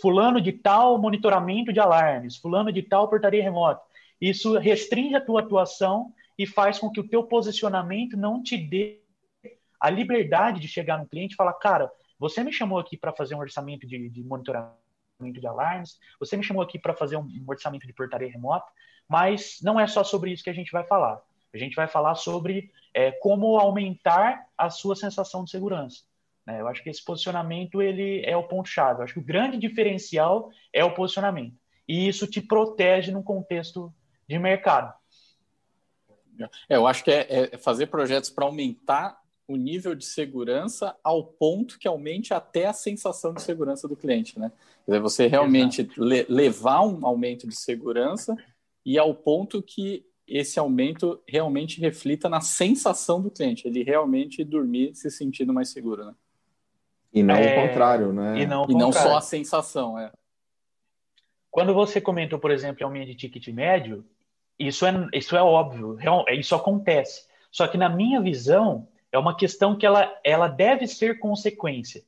[0.00, 3.82] fulano de tal monitoramento de alarmes, fulano de tal portaria remota.
[4.20, 9.00] Isso restringe a tua atuação e faz com que o teu posicionamento não te dê
[9.80, 13.34] a liberdade de chegar no cliente e falar, cara, você me chamou aqui para fazer
[13.34, 14.76] um orçamento de, de, monitoramento
[15.20, 18.66] de alarmes, você me chamou aqui para fazer um, um orçamento de portaria remota,
[19.08, 21.20] mas não é só sobre isso que a gente vai falar.
[21.52, 26.04] A gente vai falar sobre é, como aumentar a sua sensação de segurança.
[26.50, 26.60] Né?
[26.60, 29.00] Eu acho que esse posicionamento ele é o ponto-chave.
[29.00, 31.54] Eu acho que o grande diferencial é o posicionamento.
[31.88, 33.92] E isso te protege num contexto
[34.28, 34.94] de mercado.
[36.68, 41.24] É, eu acho que é, é fazer projetos para aumentar o nível de segurança ao
[41.24, 44.52] ponto que aumente até a sensação de segurança do cliente, né?
[44.86, 48.36] Quer dizer, você realmente le levar um aumento de segurança
[48.86, 54.94] e ao ponto que esse aumento realmente reflita na sensação do cliente, ele realmente dormir
[54.94, 56.14] se sentindo mais seguro, né?
[57.12, 57.52] E não é...
[57.52, 58.40] o contrário, né?
[58.40, 60.12] E não, e não só a sensação, é.
[61.50, 64.04] Quando você comentou, por exemplo, aumento de ticket médio,
[64.58, 65.98] isso é, isso é óbvio,
[66.38, 67.26] isso acontece.
[67.50, 72.04] Só que na minha visão, é uma questão que ela, ela deve ser consequência.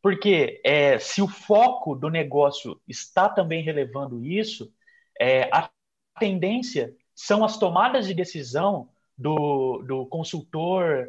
[0.00, 4.72] Porque é, se o foco do negócio está também relevando isso,
[5.20, 5.70] é, a
[6.18, 11.08] tendência são as tomadas de decisão do, do consultor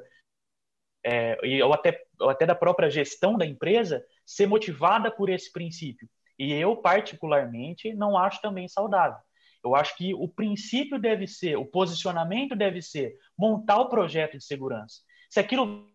[1.04, 6.08] é, ou, até, ou até da própria gestão da empresa ser motivada por esse princípio.
[6.40, 9.20] E eu, particularmente, não acho também saudável.
[9.64, 14.44] Eu acho que o princípio deve ser, o posicionamento deve ser montar o projeto de
[14.44, 15.02] segurança.
[15.30, 15.88] Se aquilo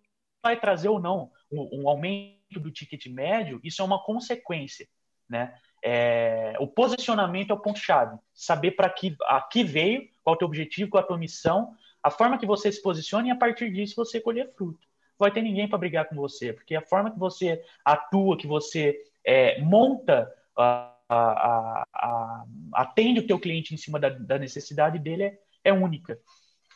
[0.42, 4.88] vai trazer ou não um, um aumento do ticket médio, isso é uma consequência,
[5.28, 5.54] né?
[5.84, 8.18] É, o posicionamento é o ponto-chave.
[8.34, 12.38] Saber para que aqui veio, qual o teu objetivo, qual a tua missão, a forma
[12.38, 14.87] que você se posiciona e a partir disso você colher fruto.
[15.18, 18.46] Não vai ter ninguém para brigar com você, porque a forma que você atua, que
[18.46, 24.98] você é, monta, a, a, a, atende o teu cliente em cima da, da necessidade
[24.98, 26.18] dele é, é única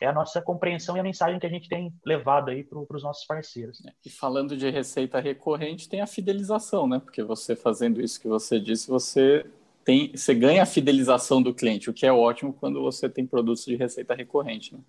[0.03, 3.03] é a nossa compreensão e a mensagem que a gente tem levado aí para os
[3.03, 3.81] nossos parceiros.
[3.81, 3.93] Né?
[4.05, 6.99] E falando de receita recorrente, tem a fidelização, né?
[6.99, 9.45] Porque você fazendo isso que você disse, você
[9.85, 13.65] tem, você ganha a fidelização do cliente, o que é ótimo quando você tem produtos
[13.65, 14.81] de receita recorrente, né?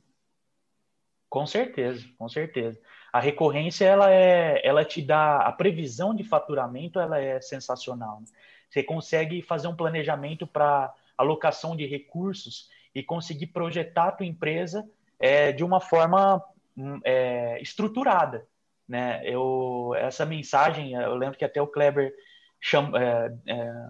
[1.28, 2.80] Com certeza, com certeza.
[3.14, 8.18] A recorrência ela é, ela te dá a previsão de faturamento, ela é sensacional.
[8.18, 8.26] Né?
[8.68, 14.84] Você consegue fazer um planejamento para alocação de recursos e conseguir projetar a tua empresa
[15.20, 16.42] é, de uma forma
[16.76, 18.48] hum, é, estruturada.
[18.88, 19.22] Né?
[19.24, 22.12] Eu, essa mensagem, eu lembro que até o Kleber
[22.60, 23.88] cham, é, é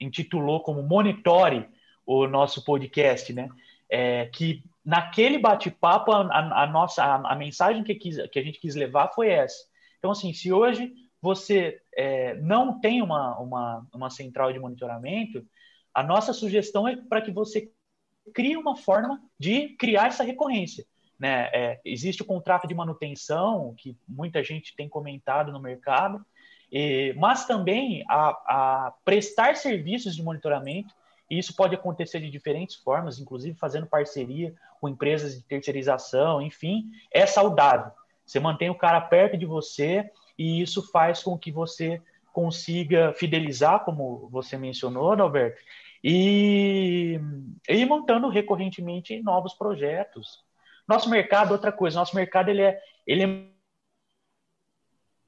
[0.00, 1.68] intitulou como Monitore
[2.06, 3.46] o nosso podcast, né?
[3.90, 8.60] É, que naquele bate-papo a, a, nossa a, a, mensagem que, quis, que a gente
[8.60, 9.64] quis levar foi essa.
[9.98, 10.92] Então, assim, se hoje
[11.22, 15.42] você é, não tem uma, uma, uma central de monitoramento,
[15.94, 17.70] a nossa sugestão é para que você
[18.34, 20.84] cria uma forma de criar essa recorrência.
[21.18, 21.48] Né?
[21.52, 26.24] É, existe o contrato de manutenção, que muita gente tem comentado no mercado,
[26.70, 30.94] e, mas também a, a, prestar serviços de monitoramento,
[31.30, 36.90] e isso pode acontecer de diferentes formas, inclusive fazendo parceria com empresas de terceirização, enfim,
[37.10, 37.92] é saudável.
[38.24, 43.84] Você mantém o cara perto de você e isso faz com que você consiga fidelizar,
[43.84, 45.60] como você mencionou, Alberto,
[46.02, 47.18] e,
[47.68, 50.44] e montando recorrentemente novos projetos.
[50.86, 53.22] Nosso mercado, outra coisa, nosso mercado ele é, ele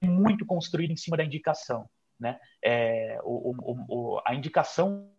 [0.02, 1.88] é muito construído em cima da indicação.
[2.18, 2.38] Né?
[2.62, 5.15] É, o, o, o, a indicação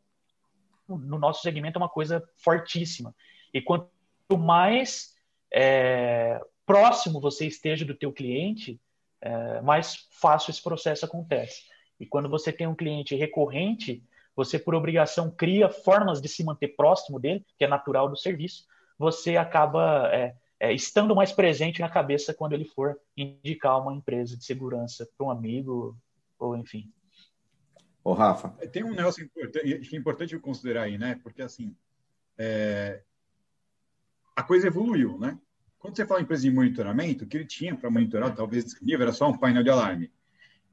[0.87, 3.13] no nosso segmento é uma coisa fortíssima.
[3.53, 3.89] E quanto
[4.37, 5.13] mais
[5.51, 8.79] é, próximo você esteja do teu cliente,
[9.21, 11.63] é, mais fácil esse processo acontece.
[11.99, 14.03] E quando você tem um cliente recorrente,
[14.35, 18.65] você, por obrigação, cria formas de se manter próximo dele, que é natural do serviço,
[18.97, 24.37] você acaba é, é, estando mais presente na cabeça quando ele for indicar uma empresa
[24.37, 25.97] de segurança para um amigo,
[26.37, 26.91] ou enfim.
[28.07, 28.47] Ô, Rafa.
[28.71, 31.19] Tem um negócio importante, é importante considerar aí, né?
[31.21, 31.75] Porque, assim,
[32.37, 33.01] é...
[34.33, 35.37] a coisa evoluiu, né?
[35.77, 39.01] Quando você fala em empresa de monitoramento, o que ele tinha para monitorar, talvez disponível,
[39.01, 40.09] era só um painel de alarme.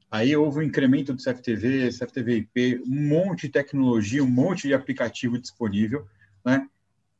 [0.09, 4.73] Aí houve um incremento do CFTV, CFTV IP, um monte de tecnologia, um monte de
[4.73, 6.07] aplicativo disponível,
[6.45, 6.69] né?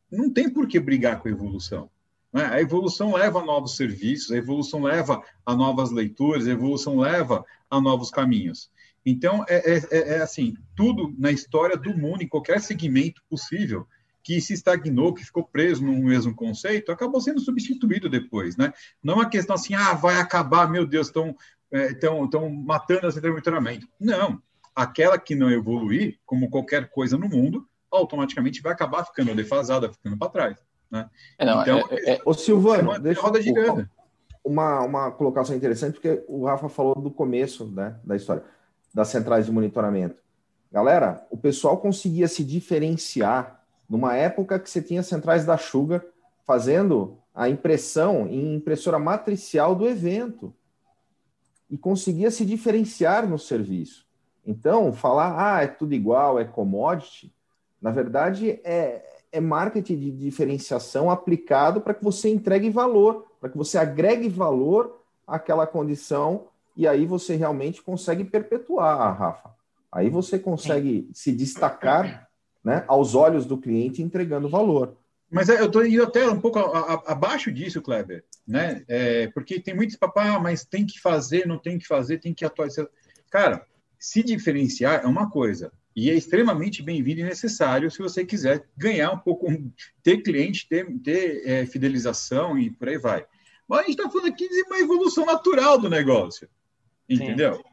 [0.09, 1.89] Não tem por que brigar com a evolução.
[2.31, 2.45] Né?
[2.45, 7.45] A evolução leva a novos serviços, a evolução leva a novas leituras, a evolução leva
[7.69, 8.73] a novos caminhos.
[9.05, 13.87] Então, é, é, é, é assim, tudo na história do mundo, em qualquer segmento possível,
[14.23, 18.73] que se estagnou, que ficou preso no mesmo conceito, acabou sendo substituído depois, né?
[19.03, 21.35] Não é uma questão assim, ah, vai acabar, meu Deus, estão
[21.71, 23.87] estão é, matando esse monitoramento.
[23.99, 24.41] Não.
[24.75, 30.17] Aquela que não evoluir, como qualquer coisa no mundo, automaticamente vai acabar ficando defasada, ficando
[30.17, 30.57] para trás.
[30.91, 31.09] Né?
[31.37, 33.89] É, não, então, é, é, ô Silvano, deixa roda girando.
[34.43, 38.43] Uma, uma colocação interessante, porque o Rafa falou do começo né, da história,
[38.95, 40.23] das centrais de monitoramento.
[40.71, 46.01] Galera, o pessoal conseguia se diferenciar numa época que você tinha centrais da Sugar
[46.45, 50.55] fazendo a impressão em impressora matricial do evento
[51.69, 54.05] e conseguia se diferenciar no serviço.
[54.45, 57.35] Então, falar, ah, é tudo igual, é commodity,
[57.81, 63.57] na verdade é, é marketing de diferenciação aplicado para que você entregue valor, para que
[63.57, 69.55] você agregue valor àquela condição e aí você realmente consegue perpetuar, Rafa.
[69.91, 72.27] Aí você consegue se destacar
[72.63, 74.97] né, aos olhos do cliente entregando valor.
[75.31, 78.83] Mas é, eu estou indo até um pouco a, a, abaixo disso, Kleber, né?
[78.87, 82.33] É, porque tem muitos papá, ah, mas tem que fazer, não tem que fazer, tem
[82.33, 82.87] que atualizar.
[83.29, 83.65] Cara,
[83.97, 89.11] se diferenciar é uma coisa, e é extremamente bem-vindo e necessário se você quiser ganhar
[89.11, 89.47] um pouco,
[90.03, 93.25] ter cliente, ter, ter é, fidelização e por aí vai.
[93.67, 96.49] Mas a gente está falando aqui de uma evolução natural do negócio,
[97.09, 97.63] entendeu?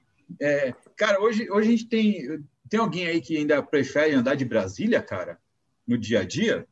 [0.41, 4.45] É, cara, hoje, hoje a gente tem, tem alguém aí que ainda prefere andar de
[4.45, 5.39] Brasília, cara,
[5.87, 6.67] no dia a dia?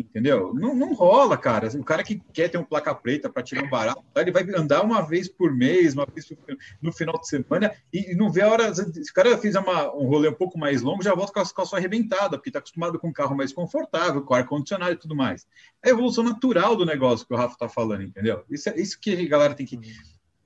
[0.00, 0.54] Entendeu?
[0.54, 1.68] Não, não rola, cara.
[1.78, 4.82] O cara que quer ter um placa preta para tirar um barato, ele vai andar
[4.82, 6.32] uma vez por mês, uma vez
[6.80, 8.74] no final de semana, e não vê a hora.
[8.74, 11.54] Se o cara fizer uma, um rolê um pouco mais longo, já volta com a
[11.54, 15.46] calça arrebentada, porque está acostumado com um carro mais confortável, com ar-condicionado e tudo mais.
[15.84, 18.42] É a evolução natural do negócio que o Rafa está falando, entendeu?
[18.48, 19.78] Isso, é, isso que a galera tem que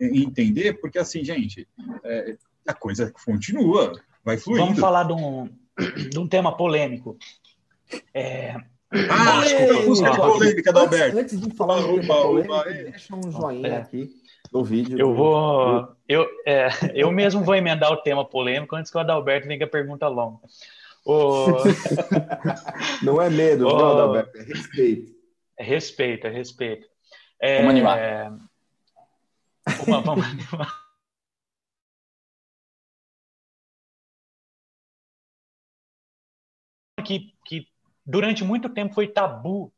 [0.01, 1.69] entender, porque assim, gente,
[2.05, 3.93] é, a coisa continua,
[4.25, 4.65] vai fluindo.
[4.65, 5.49] Vamos falar de um,
[6.11, 7.17] de um tema polêmico.
[8.13, 8.57] É,
[9.11, 11.19] ah, desculpa, a polêmica do Alberto.
[11.19, 13.77] Antes de falar opa, opa, deixa um joinha é.
[13.79, 14.11] aqui
[14.53, 14.99] no vídeo.
[14.99, 15.89] Eu vou.
[16.09, 19.65] Eu, é, eu mesmo vou emendar o tema polêmico antes que o Adalberto venha com
[19.65, 20.39] a pergunta longa.
[21.05, 21.47] O...
[23.03, 23.77] não é medo, o...
[23.77, 25.13] não, Adalberto, é respeito.
[25.59, 26.87] É respeito, é respeito.
[27.41, 27.57] É...
[27.59, 28.39] Vamos animar.
[29.87, 30.85] Uma.
[37.05, 37.69] Que, que
[38.05, 39.73] durante muito tempo foi tabu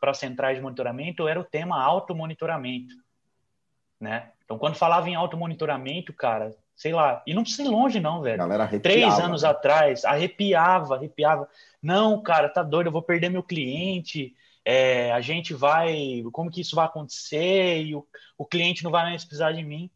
[0.00, 2.94] para centrais de monitoramento, era o tema automonitoramento,
[4.00, 4.32] né?
[4.44, 8.38] Então, quando falava em automonitoramento, cara, sei lá, e não precisa ir longe não, velho.
[8.82, 11.48] Três anos atrás, arrepiava, arrepiava.
[11.80, 16.60] Não, cara, tá doido, eu vou perder meu cliente, é, a gente vai, como que
[16.60, 18.06] isso vai acontecer, e o,
[18.38, 19.90] o cliente não vai mais precisar de mim.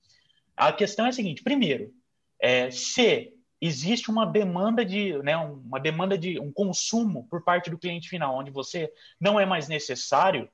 [0.57, 1.93] A questão é a seguinte, primeiro,
[2.41, 7.79] é, se existe uma demanda de, né, uma demanda de um consumo por parte do
[7.79, 10.49] cliente final, onde você não é mais necessário,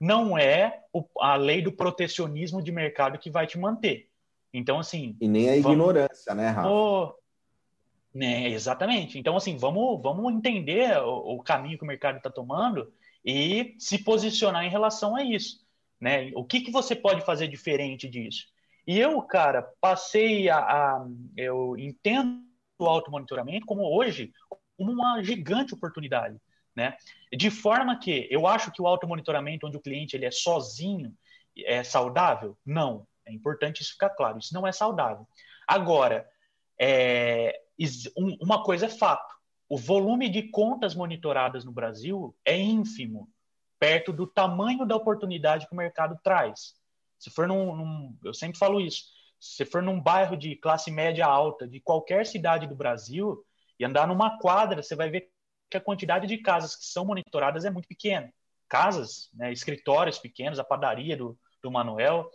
[0.00, 4.08] não é o, a lei do protecionismo de mercado que vai te manter.
[4.52, 5.16] Então, assim.
[5.20, 6.68] E nem a ignorância, né, Rafa?
[6.68, 7.14] O,
[8.14, 9.18] né, exatamente.
[9.18, 12.92] Então, assim, vamos, vamos entender o, o caminho que o mercado está tomando
[13.24, 15.60] e se posicionar em relação a isso.
[16.00, 16.32] Né?
[16.34, 18.46] O que, que você pode fazer diferente disso?
[18.86, 21.06] E eu, cara, passei a, a
[21.36, 22.42] eu entendo
[22.78, 24.32] o automonitoramento como hoje
[24.76, 26.36] uma gigante oportunidade,
[26.74, 26.96] né?
[27.32, 31.14] De forma que eu acho que o automonitoramento onde o cliente ele é sozinho
[31.56, 32.56] é saudável?
[32.64, 33.06] Não.
[33.24, 34.38] É importante isso ficar claro.
[34.38, 35.26] Isso não é saudável.
[35.66, 36.28] Agora,
[36.80, 37.60] é,
[38.40, 39.32] uma coisa é fato.
[39.72, 43.26] O volume de contas monitoradas no Brasil é ínfimo,
[43.78, 46.74] perto do tamanho da oportunidade que o mercado traz.
[47.18, 49.04] Se for num, num, eu sempre falo isso.
[49.40, 53.42] Se for num bairro de classe média alta, de qualquer cidade do Brasil,
[53.80, 55.30] e andar numa quadra, você vai ver
[55.70, 58.30] que a quantidade de casas que são monitoradas é muito pequena.
[58.68, 62.28] Casas, né, escritórios pequenos, a padaria do, do Manuel.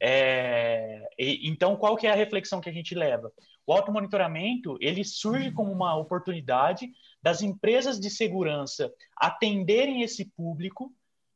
[0.00, 3.32] É, então, qual que é a reflexão que a gente leva?
[3.66, 6.90] O automonitoramento, ele surge como uma oportunidade
[7.22, 10.92] das empresas de segurança atenderem esse público,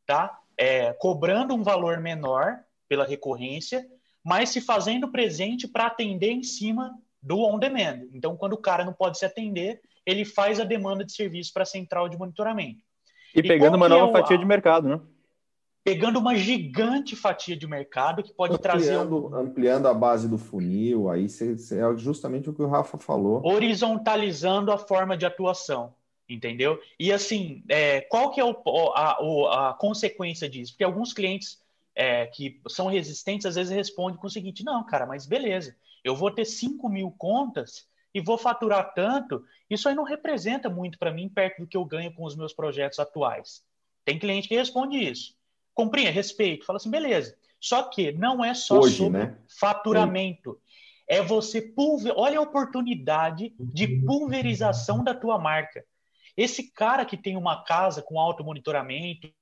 [0.07, 0.39] tá?
[0.57, 2.59] É, cobrando um valor menor
[2.89, 3.87] pela recorrência,
[4.25, 8.09] mas se fazendo presente para atender em cima do on-demand.
[8.13, 11.63] Então, quando o cara não pode se atender, ele faz a demanda de serviço para
[11.63, 12.83] a central de monitoramento.
[13.35, 14.13] E, e pegando uma nova é o...
[14.13, 15.01] fatia de mercado, né?
[15.85, 18.99] Pegando uma gigante fatia de mercado que pode ampliando, trazer.
[18.99, 19.35] Um...
[19.35, 23.41] Ampliando a base do funil, aí é justamente o que o Rafa falou.
[23.45, 25.95] Horizontalizando a forma de atuação
[26.29, 26.79] entendeu?
[26.99, 28.55] E assim, é, qual que é o,
[28.95, 30.73] a, a, consequência disso?
[30.73, 31.59] Porque alguns clientes
[31.95, 35.75] é, que são resistentes, às vezes respondem com o seguinte: não, cara, mas beleza,
[36.05, 39.45] eu vou ter 5 mil contas e vou faturar tanto.
[39.69, 42.53] Isso aí não representa muito para mim perto do que eu ganho com os meus
[42.53, 43.65] projetos atuais.
[44.05, 45.37] Tem cliente que responde isso.
[45.79, 47.39] Compreende, respeito, fala assim, beleza.
[47.61, 49.39] Só que não é só Hoje, sobre né?
[49.61, 50.61] faturamento.
[51.07, 52.13] É você pulver...
[52.17, 55.85] Olha a oportunidade de pulverização da tua marca.
[56.37, 59.33] Esse cara que tem uma casa com auto monitoramento,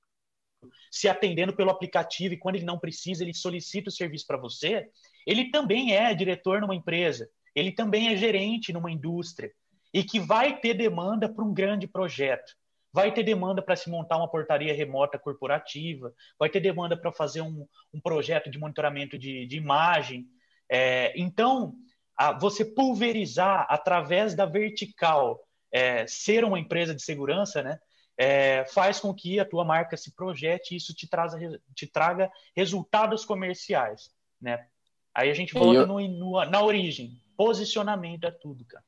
[0.91, 4.91] se atendendo pelo aplicativo e quando ele não precisa, ele solicita o serviço para você,
[5.25, 9.51] ele também é diretor numa empresa, ele também é gerente numa indústria
[9.91, 12.55] e que vai ter demanda para um grande projeto.
[12.97, 17.41] Vai ter demanda para se montar uma portaria remota corporativa, vai ter demanda para fazer
[17.41, 20.25] um, um, projeto de monitoramento de, de imagem.
[20.67, 21.75] É, então,
[22.17, 25.39] a, você pulverizar através da vertical,
[25.71, 27.77] é, ser uma empresa de segurança, né?
[28.17, 31.07] é, faz com que a tua marca se projete e isso te,
[31.75, 34.09] te traga resultados comerciais,
[34.41, 34.67] né?
[35.13, 35.87] Aí a gente volta eu...
[35.87, 37.21] no, no, na origem.
[37.35, 38.83] Posicionamento é tudo, cara.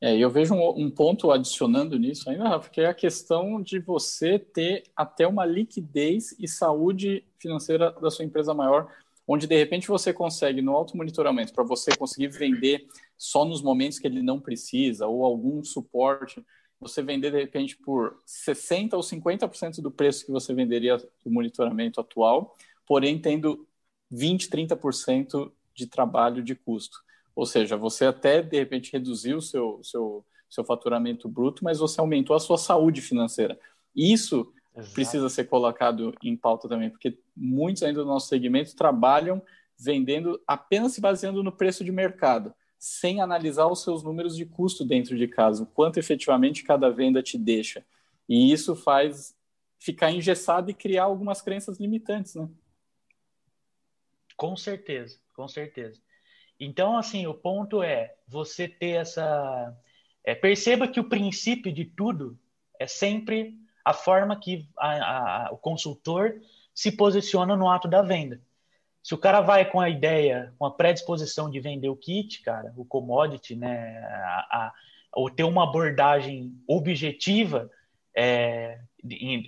[0.00, 3.80] É, eu vejo um, um, ponto adicionando nisso ainda, Rafa, que é a questão de
[3.80, 8.92] você ter até uma liquidez e saúde financeira da sua empresa maior,
[9.26, 12.86] onde de repente você consegue, no auto monitoramento, para você conseguir vender
[13.16, 16.44] só nos momentos que ele não precisa, ou algum suporte
[16.80, 22.00] você vender de repente por 60% ou 50% do preço que você venderia do monitoramento
[22.00, 23.66] atual, porém tendo
[24.12, 26.98] 20%, 30% de trabalho de custo.
[27.38, 32.00] Ou seja, você até de repente reduziu o seu, seu, seu faturamento bruto, mas você
[32.00, 33.56] aumentou a sua saúde financeira.
[33.94, 34.92] Isso Exato.
[34.92, 39.40] precisa ser colocado em pauta também, porque muitos ainda do nosso segmento trabalham
[39.78, 44.84] vendendo apenas se baseando no preço de mercado sem analisar os seus números de custo
[44.84, 47.86] dentro de casa, o quanto efetivamente cada venda te deixa.
[48.28, 49.36] E isso faz
[49.78, 52.48] ficar engessado e criar algumas crenças limitantes, né?
[54.36, 56.00] Com certeza, com certeza.
[56.58, 59.76] Então, assim, o ponto é você ter essa.
[60.24, 62.38] É, perceba que o princípio de tudo
[62.78, 66.40] é sempre a forma que a, a, o consultor
[66.74, 68.40] se posiciona no ato da venda.
[69.02, 72.72] Se o cara vai com a ideia, com a predisposição de vender o kit, cara,
[72.76, 74.72] o commodity, né, a,
[75.14, 77.70] ou ter uma abordagem objetiva,
[78.14, 78.80] é,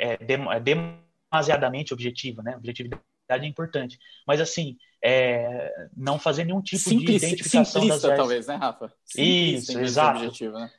[0.00, 0.16] é,
[0.56, 2.56] é demasiadamente objetiva, né?
[2.56, 3.98] Objetividade é importante.
[4.26, 8.92] Mas assim, é, não fazer nenhum tipo de identificação simplista, das talvez, né, Rafa?
[9.05, 10.18] Simplista, Isso, exato.
[10.18, 10.70] Objetivo, né?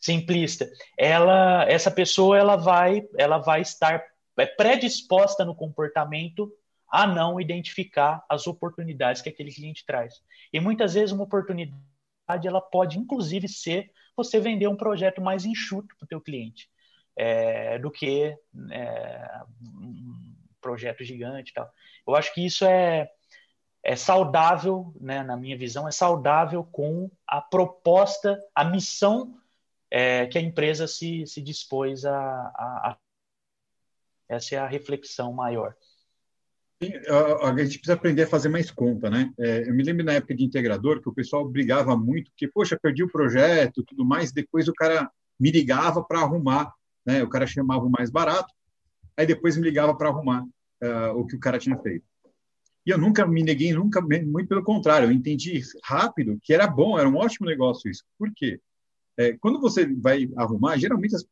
[0.00, 0.70] Simplista.
[0.96, 4.04] Ela, essa pessoa, ela vai, ela vai estar
[4.38, 6.52] é, predisposta no comportamento
[6.90, 10.14] a não identificar as oportunidades que aquele cliente traz.
[10.52, 11.76] E muitas vezes uma oportunidade
[12.44, 16.68] ela pode inclusive ser você vender um projeto mais enxuto para o teu cliente
[17.16, 18.34] é, do que
[18.70, 21.68] é, um projeto gigante e tal.
[22.06, 23.10] Eu acho que isso é,
[23.88, 29.34] é saudável, né, na minha visão, é saudável com a proposta, a missão
[29.90, 32.98] é, que a empresa se, se dispôs a, a, a.
[34.28, 35.74] Essa é a reflexão maior
[37.08, 39.32] a, a, gente precisa aprender a fazer mais conta, né?
[39.38, 42.78] É, eu me lembro na época de integrador que o pessoal brigava muito, porque, poxa,
[42.80, 45.10] perdi o projeto, tudo mais, depois o cara
[45.40, 46.72] me ligava para arrumar,
[47.04, 47.22] né?
[47.22, 48.52] O cara chamava o mais barato,
[49.16, 52.04] aí depois me ligava para arrumar uh, o que o cara tinha feito.
[52.86, 56.98] E eu nunca me neguei, nunca, muito pelo contrário, eu entendi rápido que era bom,
[56.98, 58.04] era um ótimo negócio isso.
[58.18, 58.60] Por quê?
[59.16, 61.24] É, quando você vai arrumar, geralmente as,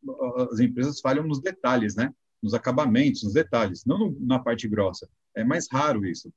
[0.52, 2.12] as empresas falham nos detalhes, né?
[2.42, 5.08] nos acabamentos, nos detalhes, não no, na parte grossa.
[5.34, 6.32] É mais raro isso.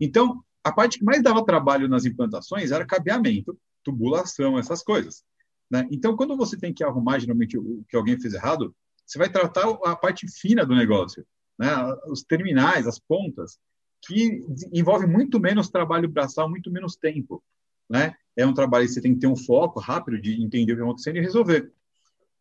[0.00, 5.24] Então, a parte que mais dava trabalho nas implantações era cabeamento, tubulação, essas coisas.
[5.70, 5.86] Né?
[5.90, 8.74] Então, quando você tem que arrumar geralmente o que alguém fez errado,
[9.06, 11.24] você vai tratar a parte fina do negócio,
[11.58, 11.68] né?
[12.06, 13.58] os terminais, as pontas,
[14.02, 17.42] que envolve muito menos trabalho braçal, muito menos tempo.
[17.88, 18.14] Né?
[18.36, 20.80] É um trabalho que você tem que ter um foco rápido de entender o que
[20.80, 21.72] está acontecendo e resolver.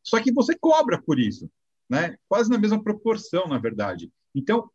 [0.04, 1.50] Só que você cobra por isso
[1.90, 2.18] né?
[2.28, 4.12] quase na mesma proporção, na verdade.
[4.36, 4.70] Então,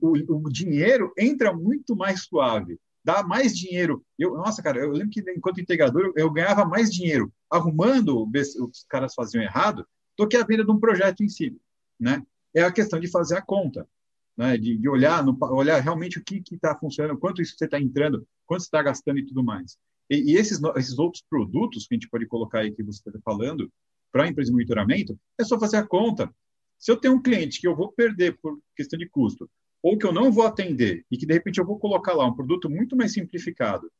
[0.00, 4.04] o, o, dinheiro entra muito mais suave, dá mais dinheiro.
[4.18, 9.14] Eu, nossa, cara, eu lembro que enquanto integrador eu, ganhava mais dinheiro arrumando os caras
[9.14, 11.56] faziam errado do que a venda de um projeto em si,
[11.98, 12.22] né?
[12.54, 13.86] É a questão de fazer a conta,
[14.36, 14.56] né?
[14.56, 18.26] De, de olhar, no, olhar realmente o que está funcionando, quanto isso você está entrando,
[18.46, 19.76] quanto você está gastando e tudo mais.
[20.10, 23.18] E, e esses, esses outros produtos que a gente pode colocar aí que você está
[23.24, 23.70] falando
[24.12, 26.32] para a empresa de monitoramento, é só fazer a conta.
[26.78, 29.50] Se eu tenho um cliente que eu vou perder por questão de custo,
[29.82, 32.34] ou que eu não vou atender, e que de repente eu vou colocar lá um
[32.34, 33.90] produto muito mais simplificado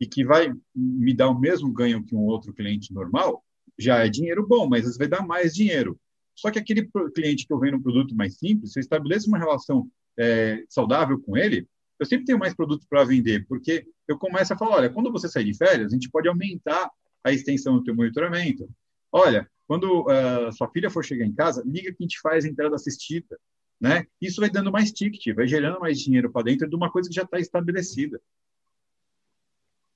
[0.00, 3.44] e que vai me dar o mesmo ganho que um outro cliente normal,
[3.78, 5.98] já é dinheiro bom, mas às vezes vai dar mais dinheiro.
[6.34, 9.38] Só que aquele cliente que eu vendo um produto mais simples, se eu estabeleço uma
[9.38, 11.66] relação é, saudável com ele,
[11.98, 15.28] eu sempre tenho mais produtos para vender, porque eu começo a falar, olha, quando você
[15.28, 16.90] sair de férias, a gente pode aumentar
[17.22, 18.68] a extensão do teu monitoramento.
[19.12, 22.48] Olha, quando uh, sua filha for chegar em casa, liga que a gente faz a
[22.48, 23.38] entrada assistida.
[23.80, 24.06] Né?
[24.20, 27.14] Isso vai dando mais ticket, vai gerando mais dinheiro para dentro de uma coisa que
[27.14, 28.20] já está estabelecida.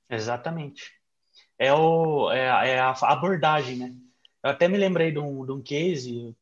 [0.08, 0.92] Exatamente.
[1.58, 3.94] É, o, é, é, a abordagem, né?
[4.44, 6.36] Eu até me lembrei de um, de um case,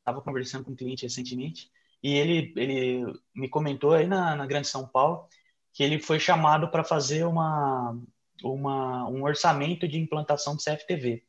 [0.00, 1.70] estava conversando com um cliente recentemente,
[2.02, 5.28] e ele, ele me comentou aí na, na Grande São Paulo
[5.72, 7.96] que ele foi chamado para fazer uma,
[8.42, 11.22] uma, um orçamento de implantação do CFTV.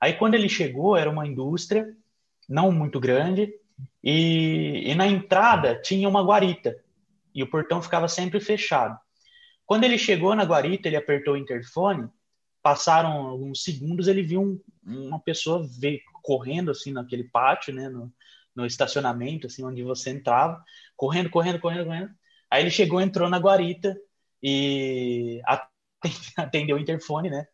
[0.00, 1.92] Aí, quando ele chegou, era uma indústria,
[2.48, 3.52] não muito grande,
[4.02, 6.76] e, e na entrada tinha uma guarita,
[7.34, 8.96] e o portão ficava sempre fechado.
[9.66, 12.08] Quando ele chegou na guarita, ele apertou o interfone,
[12.62, 14.60] passaram alguns segundos, ele viu um,
[15.08, 18.12] uma pessoa veio correndo assim naquele pátio, né, no,
[18.54, 20.62] no estacionamento, assim, onde você entrava,
[20.96, 22.10] correndo, correndo, correndo, correndo.
[22.50, 23.96] Aí ele chegou, entrou na guarita
[24.42, 25.40] e
[26.36, 27.46] atendeu o interfone, né?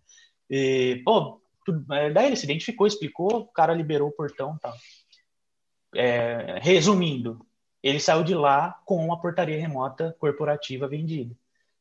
[0.49, 4.75] E, pô, tudo, é, daí ele se identificou, explicou, o cara liberou o portão tal.
[5.95, 7.47] É, resumindo,
[7.83, 11.35] ele saiu de lá com uma portaria remota corporativa vendida.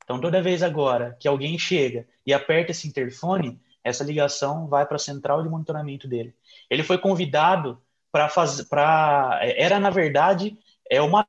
[0.05, 4.95] Então, toda vez agora que alguém chega e aperta esse interfone, essa ligação vai para
[4.95, 6.33] a central de monitoramento dele.
[6.69, 7.81] Ele foi convidado
[8.11, 10.57] para fazer, para era na verdade
[10.89, 11.27] é uma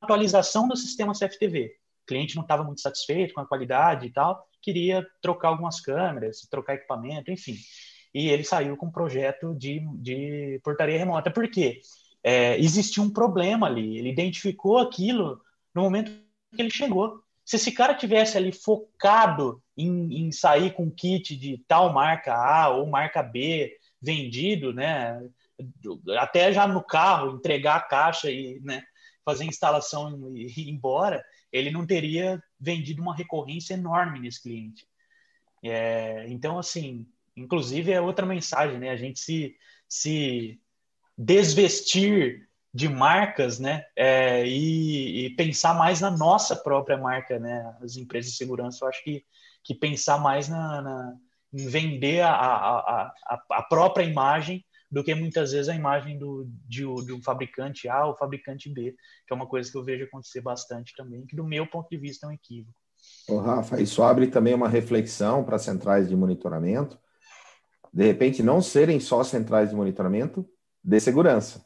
[0.00, 1.76] atualização do sistema CFTV.
[2.02, 6.40] O cliente não estava muito satisfeito com a qualidade e tal, queria trocar algumas câmeras,
[6.50, 7.56] trocar equipamento, enfim.
[8.14, 11.30] E ele saiu com um projeto de, de portaria remota.
[11.30, 11.80] Por quê?
[12.22, 13.98] É, existia um problema ali.
[13.98, 15.40] Ele identificou aquilo
[15.74, 16.10] no momento
[16.54, 17.22] que ele chegou.
[17.44, 22.68] Se esse cara tivesse ali focado em, em sair com kit de tal marca A
[22.68, 25.20] ou marca B vendido, né?
[26.18, 28.82] Até já no carro, entregar a caixa e né,
[29.24, 34.86] fazer a instalação e ir embora, ele não teria vendido uma recorrência enorme nesse cliente.
[35.62, 38.90] É, então, assim, inclusive é outra mensagem, né?
[38.90, 39.56] A gente se,
[39.88, 40.60] se
[41.16, 43.84] desvestir de marcas, né?
[43.96, 47.76] É, e, e, pensar mais na nossa própria marca, né?
[47.82, 49.24] As empresas de segurança, eu acho que,
[49.62, 51.14] que pensar mais na, na
[51.52, 56.46] em vender a, a, a, a própria imagem do que muitas vezes a imagem do,
[56.66, 58.94] de, de, um fabricante A ou fabricante B,
[59.26, 61.96] que é uma coisa que eu vejo acontecer bastante também, que do meu ponto de
[61.96, 62.74] vista é um equívoco.
[63.28, 66.98] Ô, Rafa, isso abre também uma reflexão para centrais de monitoramento,
[67.92, 70.48] de repente não serem só centrais de monitoramento
[70.82, 71.64] de segurança.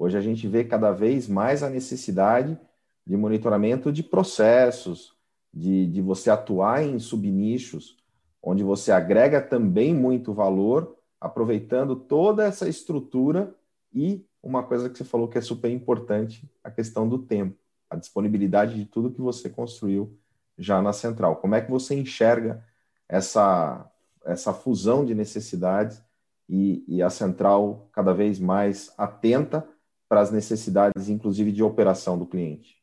[0.00, 2.56] Hoje a gente vê cada vez mais a necessidade
[3.04, 5.12] de monitoramento de processos,
[5.52, 7.96] de, de você atuar em subnichos,
[8.40, 13.52] onde você agrega também muito valor aproveitando toda essa estrutura
[13.92, 17.58] e uma coisa que você falou que é super importante, a questão do tempo,
[17.90, 20.16] a disponibilidade de tudo que você construiu
[20.56, 21.36] já na central.
[21.36, 22.64] Como é que você enxerga
[23.08, 23.90] essa,
[24.24, 26.00] essa fusão de necessidades
[26.48, 29.68] e, e a central cada vez mais atenta
[30.08, 32.78] para as necessidades, inclusive de operação do cliente?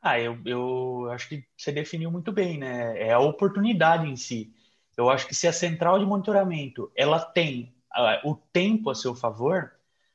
[0.00, 2.98] Ah, eu, eu acho que você definiu muito bem, né?
[3.00, 4.52] É a oportunidade em si.
[4.96, 9.14] Eu acho que se a central de monitoramento ela tem uh, o tempo a seu
[9.14, 9.72] favor,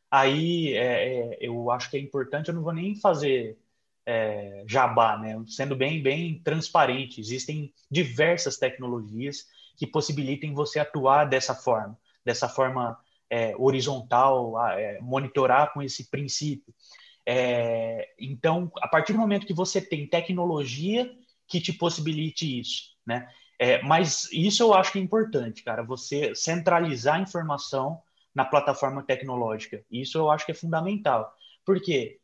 [0.10, 2.48] aí é, é, eu acho que é importante.
[2.50, 3.58] Eu não vou nem fazer
[4.06, 5.42] é, jabá, né?
[5.48, 9.48] Sendo bem bem transparente, existem diversas tecnologias
[9.78, 12.98] que possibilitem você atuar dessa forma, dessa forma
[13.34, 16.72] é, horizontal, é, monitorar com esse princípio.
[17.26, 21.12] É, então, a partir do momento que você tem tecnologia
[21.48, 23.28] que te possibilite isso, né?
[23.58, 28.02] É, mas isso eu acho que é importante, cara, você centralizar a informação
[28.36, 29.84] na plataforma tecnológica.
[29.90, 31.34] Isso eu acho que é fundamental.
[31.66, 32.20] Por quê?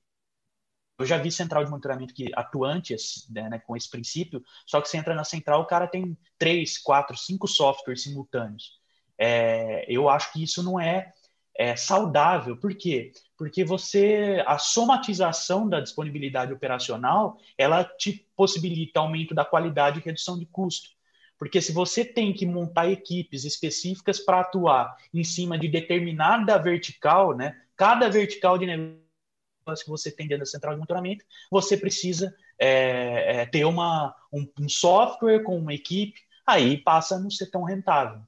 [0.99, 2.95] Eu já vi central de monitoramento que atuante
[3.31, 6.77] né, né, com esse princípio, só que você entra na central, o cara tem três,
[6.77, 8.78] quatro, cinco softwares simultâneos.
[9.19, 11.11] É, eu acho que isso não é,
[11.57, 12.55] é saudável.
[12.55, 13.11] Por quê?
[13.37, 20.39] Porque você a somatização da disponibilidade operacional, ela te possibilita aumento da qualidade e redução
[20.39, 20.89] de custo.
[21.37, 27.35] Porque se você tem que montar equipes específicas para atuar em cima de determinada vertical,
[27.35, 27.55] né?
[27.77, 33.41] Cada vertical de negócio que você tem dentro da central de monitoramento, você precisa é,
[33.41, 37.63] é, ter uma, um, um, software com uma equipe, aí passa a não ser tão
[37.63, 38.21] rentável.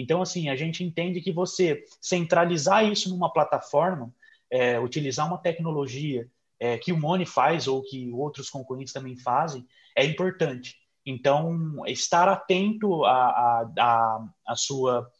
[0.00, 4.14] Então, assim, a gente entende que você centralizar isso numa plataforma,
[4.48, 6.30] é, utilizar uma tecnologia
[6.60, 10.76] é, que o Money faz ou que outros concorrentes também fazem, é importante.
[11.04, 15.10] Então, estar atento à, sua,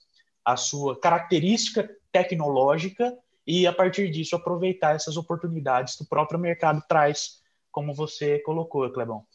[0.45, 6.81] à sua característica tecnológica e, a partir disso, aproveitar essas oportunidades que o próprio mercado
[6.89, 9.27] traz, como você colocou, Clebão.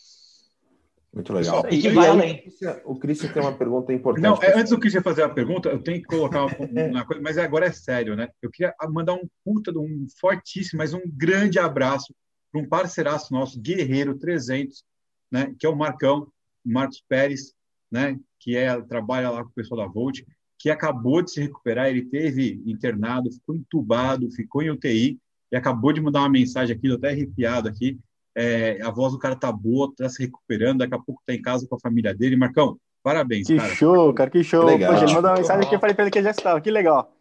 [1.13, 1.63] Muito legal.
[1.69, 2.43] E que vai além.
[2.85, 4.23] O Cristian tem uma pergunta importante.
[4.23, 7.37] Não, é, antes do Cristian fazer a pergunta, eu tenho que colocar uma coisa, mas
[7.37, 8.29] agora é sério, né?
[8.41, 12.13] Eu queria mandar um puta, um fortíssimo, mas um grande abraço
[12.51, 14.83] para um parceiraço nosso, Guerreiro 300,
[15.31, 15.53] né?
[15.59, 16.27] Que é o Marcão,
[16.65, 17.53] Marcos Pérez,
[17.91, 20.21] né, que é trabalha lá com o pessoal da Volt,
[20.57, 25.19] que acabou de se recuperar, ele teve internado, ficou entubado, ficou em UTI
[25.51, 27.99] e acabou de mandar uma mensagem aqui, tô até arrepiado aqui.
[28.35, 31.41] É, a voz do cara tá boa, tá se recuperando, daqui a pouco tá em
[31.41, 32.35] casa com a família dele.
[32.35, 33.75] Marcão, parabéns, que cara.
[33.75, 34.65] show, cara, que show.
[34.65, 34.93] Legal.
[34.93, 37.15] Poxa, ele mandou uma mensagem aqui, eu falei pra ele que já estava, que legal.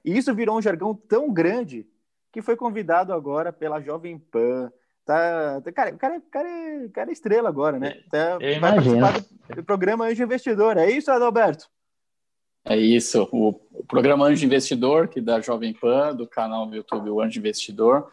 [0.05, 1.87] E isso virou um jargão tão grande
[2.33, 4.71] que foi convidado agora pela Jovem Pan,
[5.07, 7.95] Tá, tá, cara, o cara, cara, é, cara é estrela agora, né?
[8.11, 10.77] Tá, Eu vai participar do, do, programa Anjo Investidor.
[10.77, 11.69] É isso, Adalberto?
[12.65, 13.29] É isso.
[13.31, 17.39] O, o, programa Anjo Investidor, que da Jovem Pan, do canal do YouTube o Anjo
[17.39, 18.11] Investidor,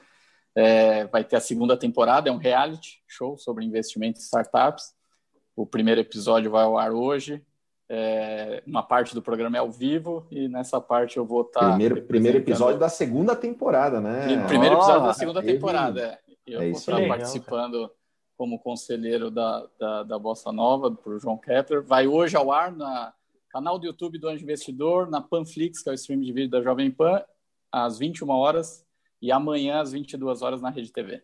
[0.55, 2.29] é, vai ter a segunda temporada.
[2.29, 4.93] É um reality show sobre investimentos em startups.
[5.55, 7.41] O primeiro episódio vai ao ar hoje.
[7.89, 11.69] É, uma parte do programa é ao vivo e nessa parte eu vou estar.
[11.69, 14.45] Primeiro, primeiro episódio da segunda temporada, né?
[14.47, 16.01] Primeiro episódio oh, da segunda temporada.
[16.01, 16.19] É.
[16.45, 17.91] Eu é vou estar legal, participando cara.
[18.37, 21.83] como conselheiro da, da, da Bossa Nova, para o João Kepler.
[21.83, 23.13] Vai hoje ao ar na
[23.49, 26.61] canal do YouTube do Anjo Investidor, na Panflix, que é o stream de vídeo da
[26.61, 27.23] Jovem Pan,
[27.71, 28.83] às 21 horas,
[29.23, 31.23] e amanhã às 22 horas na Rede TV.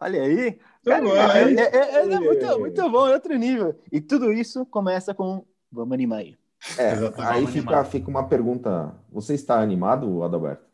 [0.00, 0.58] Olha aí.
[0.82, 3.78] Cara, é, é, é, é, muito, muito bom, é outro nível.
[3.92, 6.36] E tudo isso começa com Vamos animar aí.
[6.78, 8.94] É, aí fica, fica uma pergunta.
[9.12, 10.64] Você está animado, Adalberto?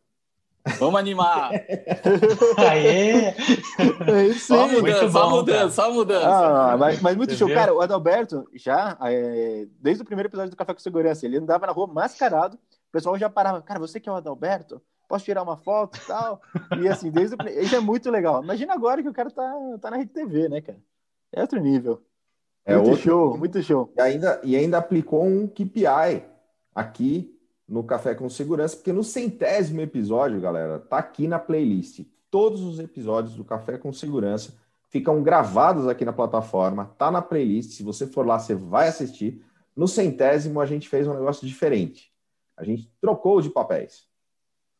[0.78, 1.50] Vamos animar!
[2.58, 3.26] Aê!
[3.26, 6.24] É só mudando, só mudando, só mudando.
[6.24, 7.48] Ah, mas, mas muito Você show.
[7.48, 7.56] Viu?
[7.56, 11.66] Cara, o Adalberto, já, é, desde o primeiro episódio do Café com Segurança, ele andava
[11.66, 14.80] na rua mascarado, o pessoal já parava, cara, você que é o Adalberto?
[15.08, 16.40] Posso tirar uma foto e tal?
[16.80, 18.42] E assim, desde o, isso é muito legal.
[18.42, 20.78] Imagina agora que o cara tá, tá na Rede TV, né, cara?
[21.32, 22.02] É outro nível.
[22.64, 23.02] É muito outro...
[23.02, 23.92] show, muito show.
[23.96, 26.24] E ainda, e ainda aplicou um KPI
[26.74, 27.32] aqui
[27.68, 32.04] no Café com Segurança, porque no centésimo episódio, galera, tá aqui na playlist.
[32.30, 34.54] Todos os episódios do Café com Segurança
[34.88, 37.72] ficam gravados aqui na plataforma, tá na playlist.
[37.72, 39.44] Se você for lá, você vai assistir.
[39.74, 42.10] No centésimo, a gente fez um negócio diferente.
[42.56, 44.06] A gente trocou de papéis.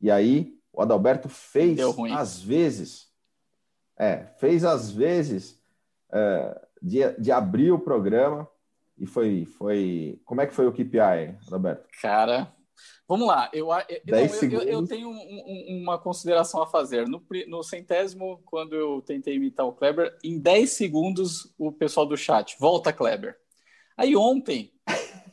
[0.01, 1.79] E aí, o Adalberto fez
[2.13, 3.09] às vezes,
[3.99, 5.61] é, fez às vezes
[6.13, 8.49] é, de, de abrir o programa
[8.99, 10.21] e foi, foi.
[10.25, 11.89] Como é que foi o KPI, Adalberto?
[12.01, 12.53] Cara,
[13.09, 17.07] Vamos lá, eu, eu, não, eu, eu tenho um, um, uma consideração a fazer.
[17.07, 22.17] No, no, centésimo, quando eu tentei imitar o Kleber, em 10 segundos o pessoal do
[22.17, 23.37] chat, volta Kleber.
[23.97, 24.73] Aí ontem,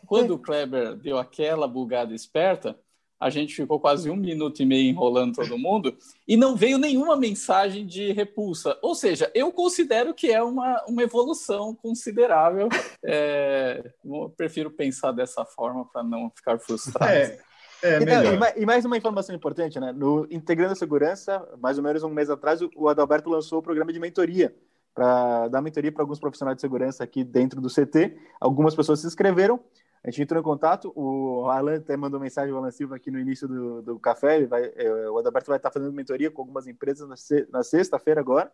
[0.06, 2.80] quando o Kleber deu aquela bugada esperta,
[3.24, 5.96] a gente ficou quase um minuto e meio enrolando todo mundo
[6.28, 8.78] e não veio nenhuma mensagem de repulsa.
[8.82, 12.70] Ou seja, eu considero que é uma, uma evolução considerável.
[13.06, 17.12] É, eu prefiro pensar dessa forma para não ficar frustrado.
[17.12, 17.38] É.
[17.84, 18.24] É, então,
[18.56, 19.92] e, mais uma informação importante, né?
[19.92, 23.92] No Integrando a Segurança, mais ou menos um mês atrás, o Adalberto lançou o programa
[23.92, 24.56] de mentoria
[24.94, 28.18] para dar mentoria para alguns profissionais de segurança aqui dentro do CT.
[28.40, 29.60] Algumas pessoas se inscreveram,
[30.04, 33.20] a gente entrou em contato, o Alan até mandou mensagem, o Alan Silva, aqui no
[33.20, 36.68] início do, do café, ele vai, é, o Adalberto vai estar fazendo mentoria com algumas
[36.68, 37.16] empresas na,
[37.50, 38.52] na sexta-feira agora,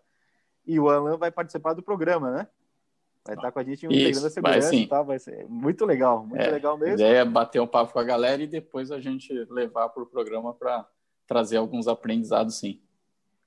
[0.66, 2.47] e o Alan vai participar do programa, né?
[3.26, 5.02] Vai estar com a gente integrando a segurança vai, tá?
[5.02, 6.93] vai ser muito legal, muito é, legal mesmo.
[6.93, 10.04] A ideia é bater um papo com a galera e depois a gente levar para
[10.04, 10.88] o programa para
[11.28, 12.80] trazer alguns aprendizados, sim.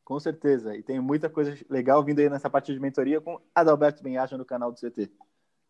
[0.04, 4.02] Com certeza, e tem muita coisa legal vindo aí nessa parte de mentoria com Adalberto
[4.02, 5.08] Benhaja no canal do CT.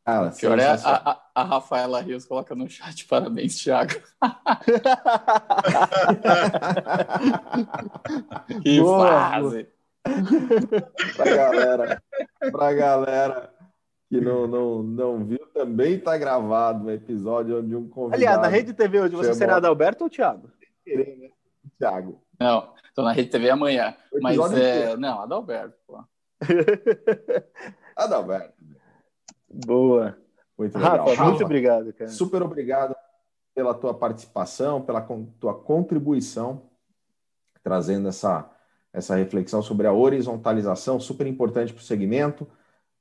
[0.04, 3.92] Ah, pior é a, a, a, Rafaela Rios coloca no chat, parabéns, Thiago.
[8.62, 9.68] que boa, fase!
[11.16, 12.02] Pra galera,
[12.50, 13.54] pra galera
[14.08, 18.22] que não, não, não viu, também está gravado um episódio onde um convidado...
[18.22, 20.50] Aliás, na Rede TV hoje você será Adalberto ou Thiago?
[21.78, 22.20] Thiago.
[22.38, 23.96] Não, estou na Rede TV amanhã.
[24.20, 24.96] Mas, é...
[24.96, 26.04] não, Adalberto, pô.
[27.96, 28.54] Adalberto.
[29.52, 30.16] Boa.
[30.58, 31.08] Muito legal.
[31.08, 32.10] Rafa, muito obrigado, cara.
[32.10, 32.94] Super obrigado.
[33.54, 35.06] pela tua participação, pela
[35.38, 36.70] tua contribuição,
[37.62, 38.50] trazendo essa,
[38.92, 42.48] essa reflexão sobre a horizontalização, super importante para o segmento.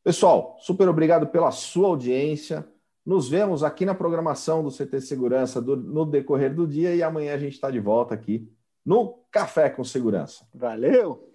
[0.04, 2.68] Pessoal, super obrigado pela sua audiência.
[3.06, 7.34] Nos vemos aqui na programação do CT Segurança do, no decorrer do dia e amanhã
[7.34, 8.52] a gente está de volta aqui
[8.86, 10.46] no Café com Segurança.
[10.54, 11.30] Valeu!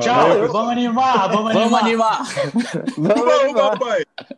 [0.00, 0.28] Tchau!
[0.28, 0.52] Valeu.
[0.52, 1.28] Vamos animar!
[1.30, 1.70] Vamos animar!
[1.70, 2.18] Vamos animar!
[2.98, 4.36] vamos animar.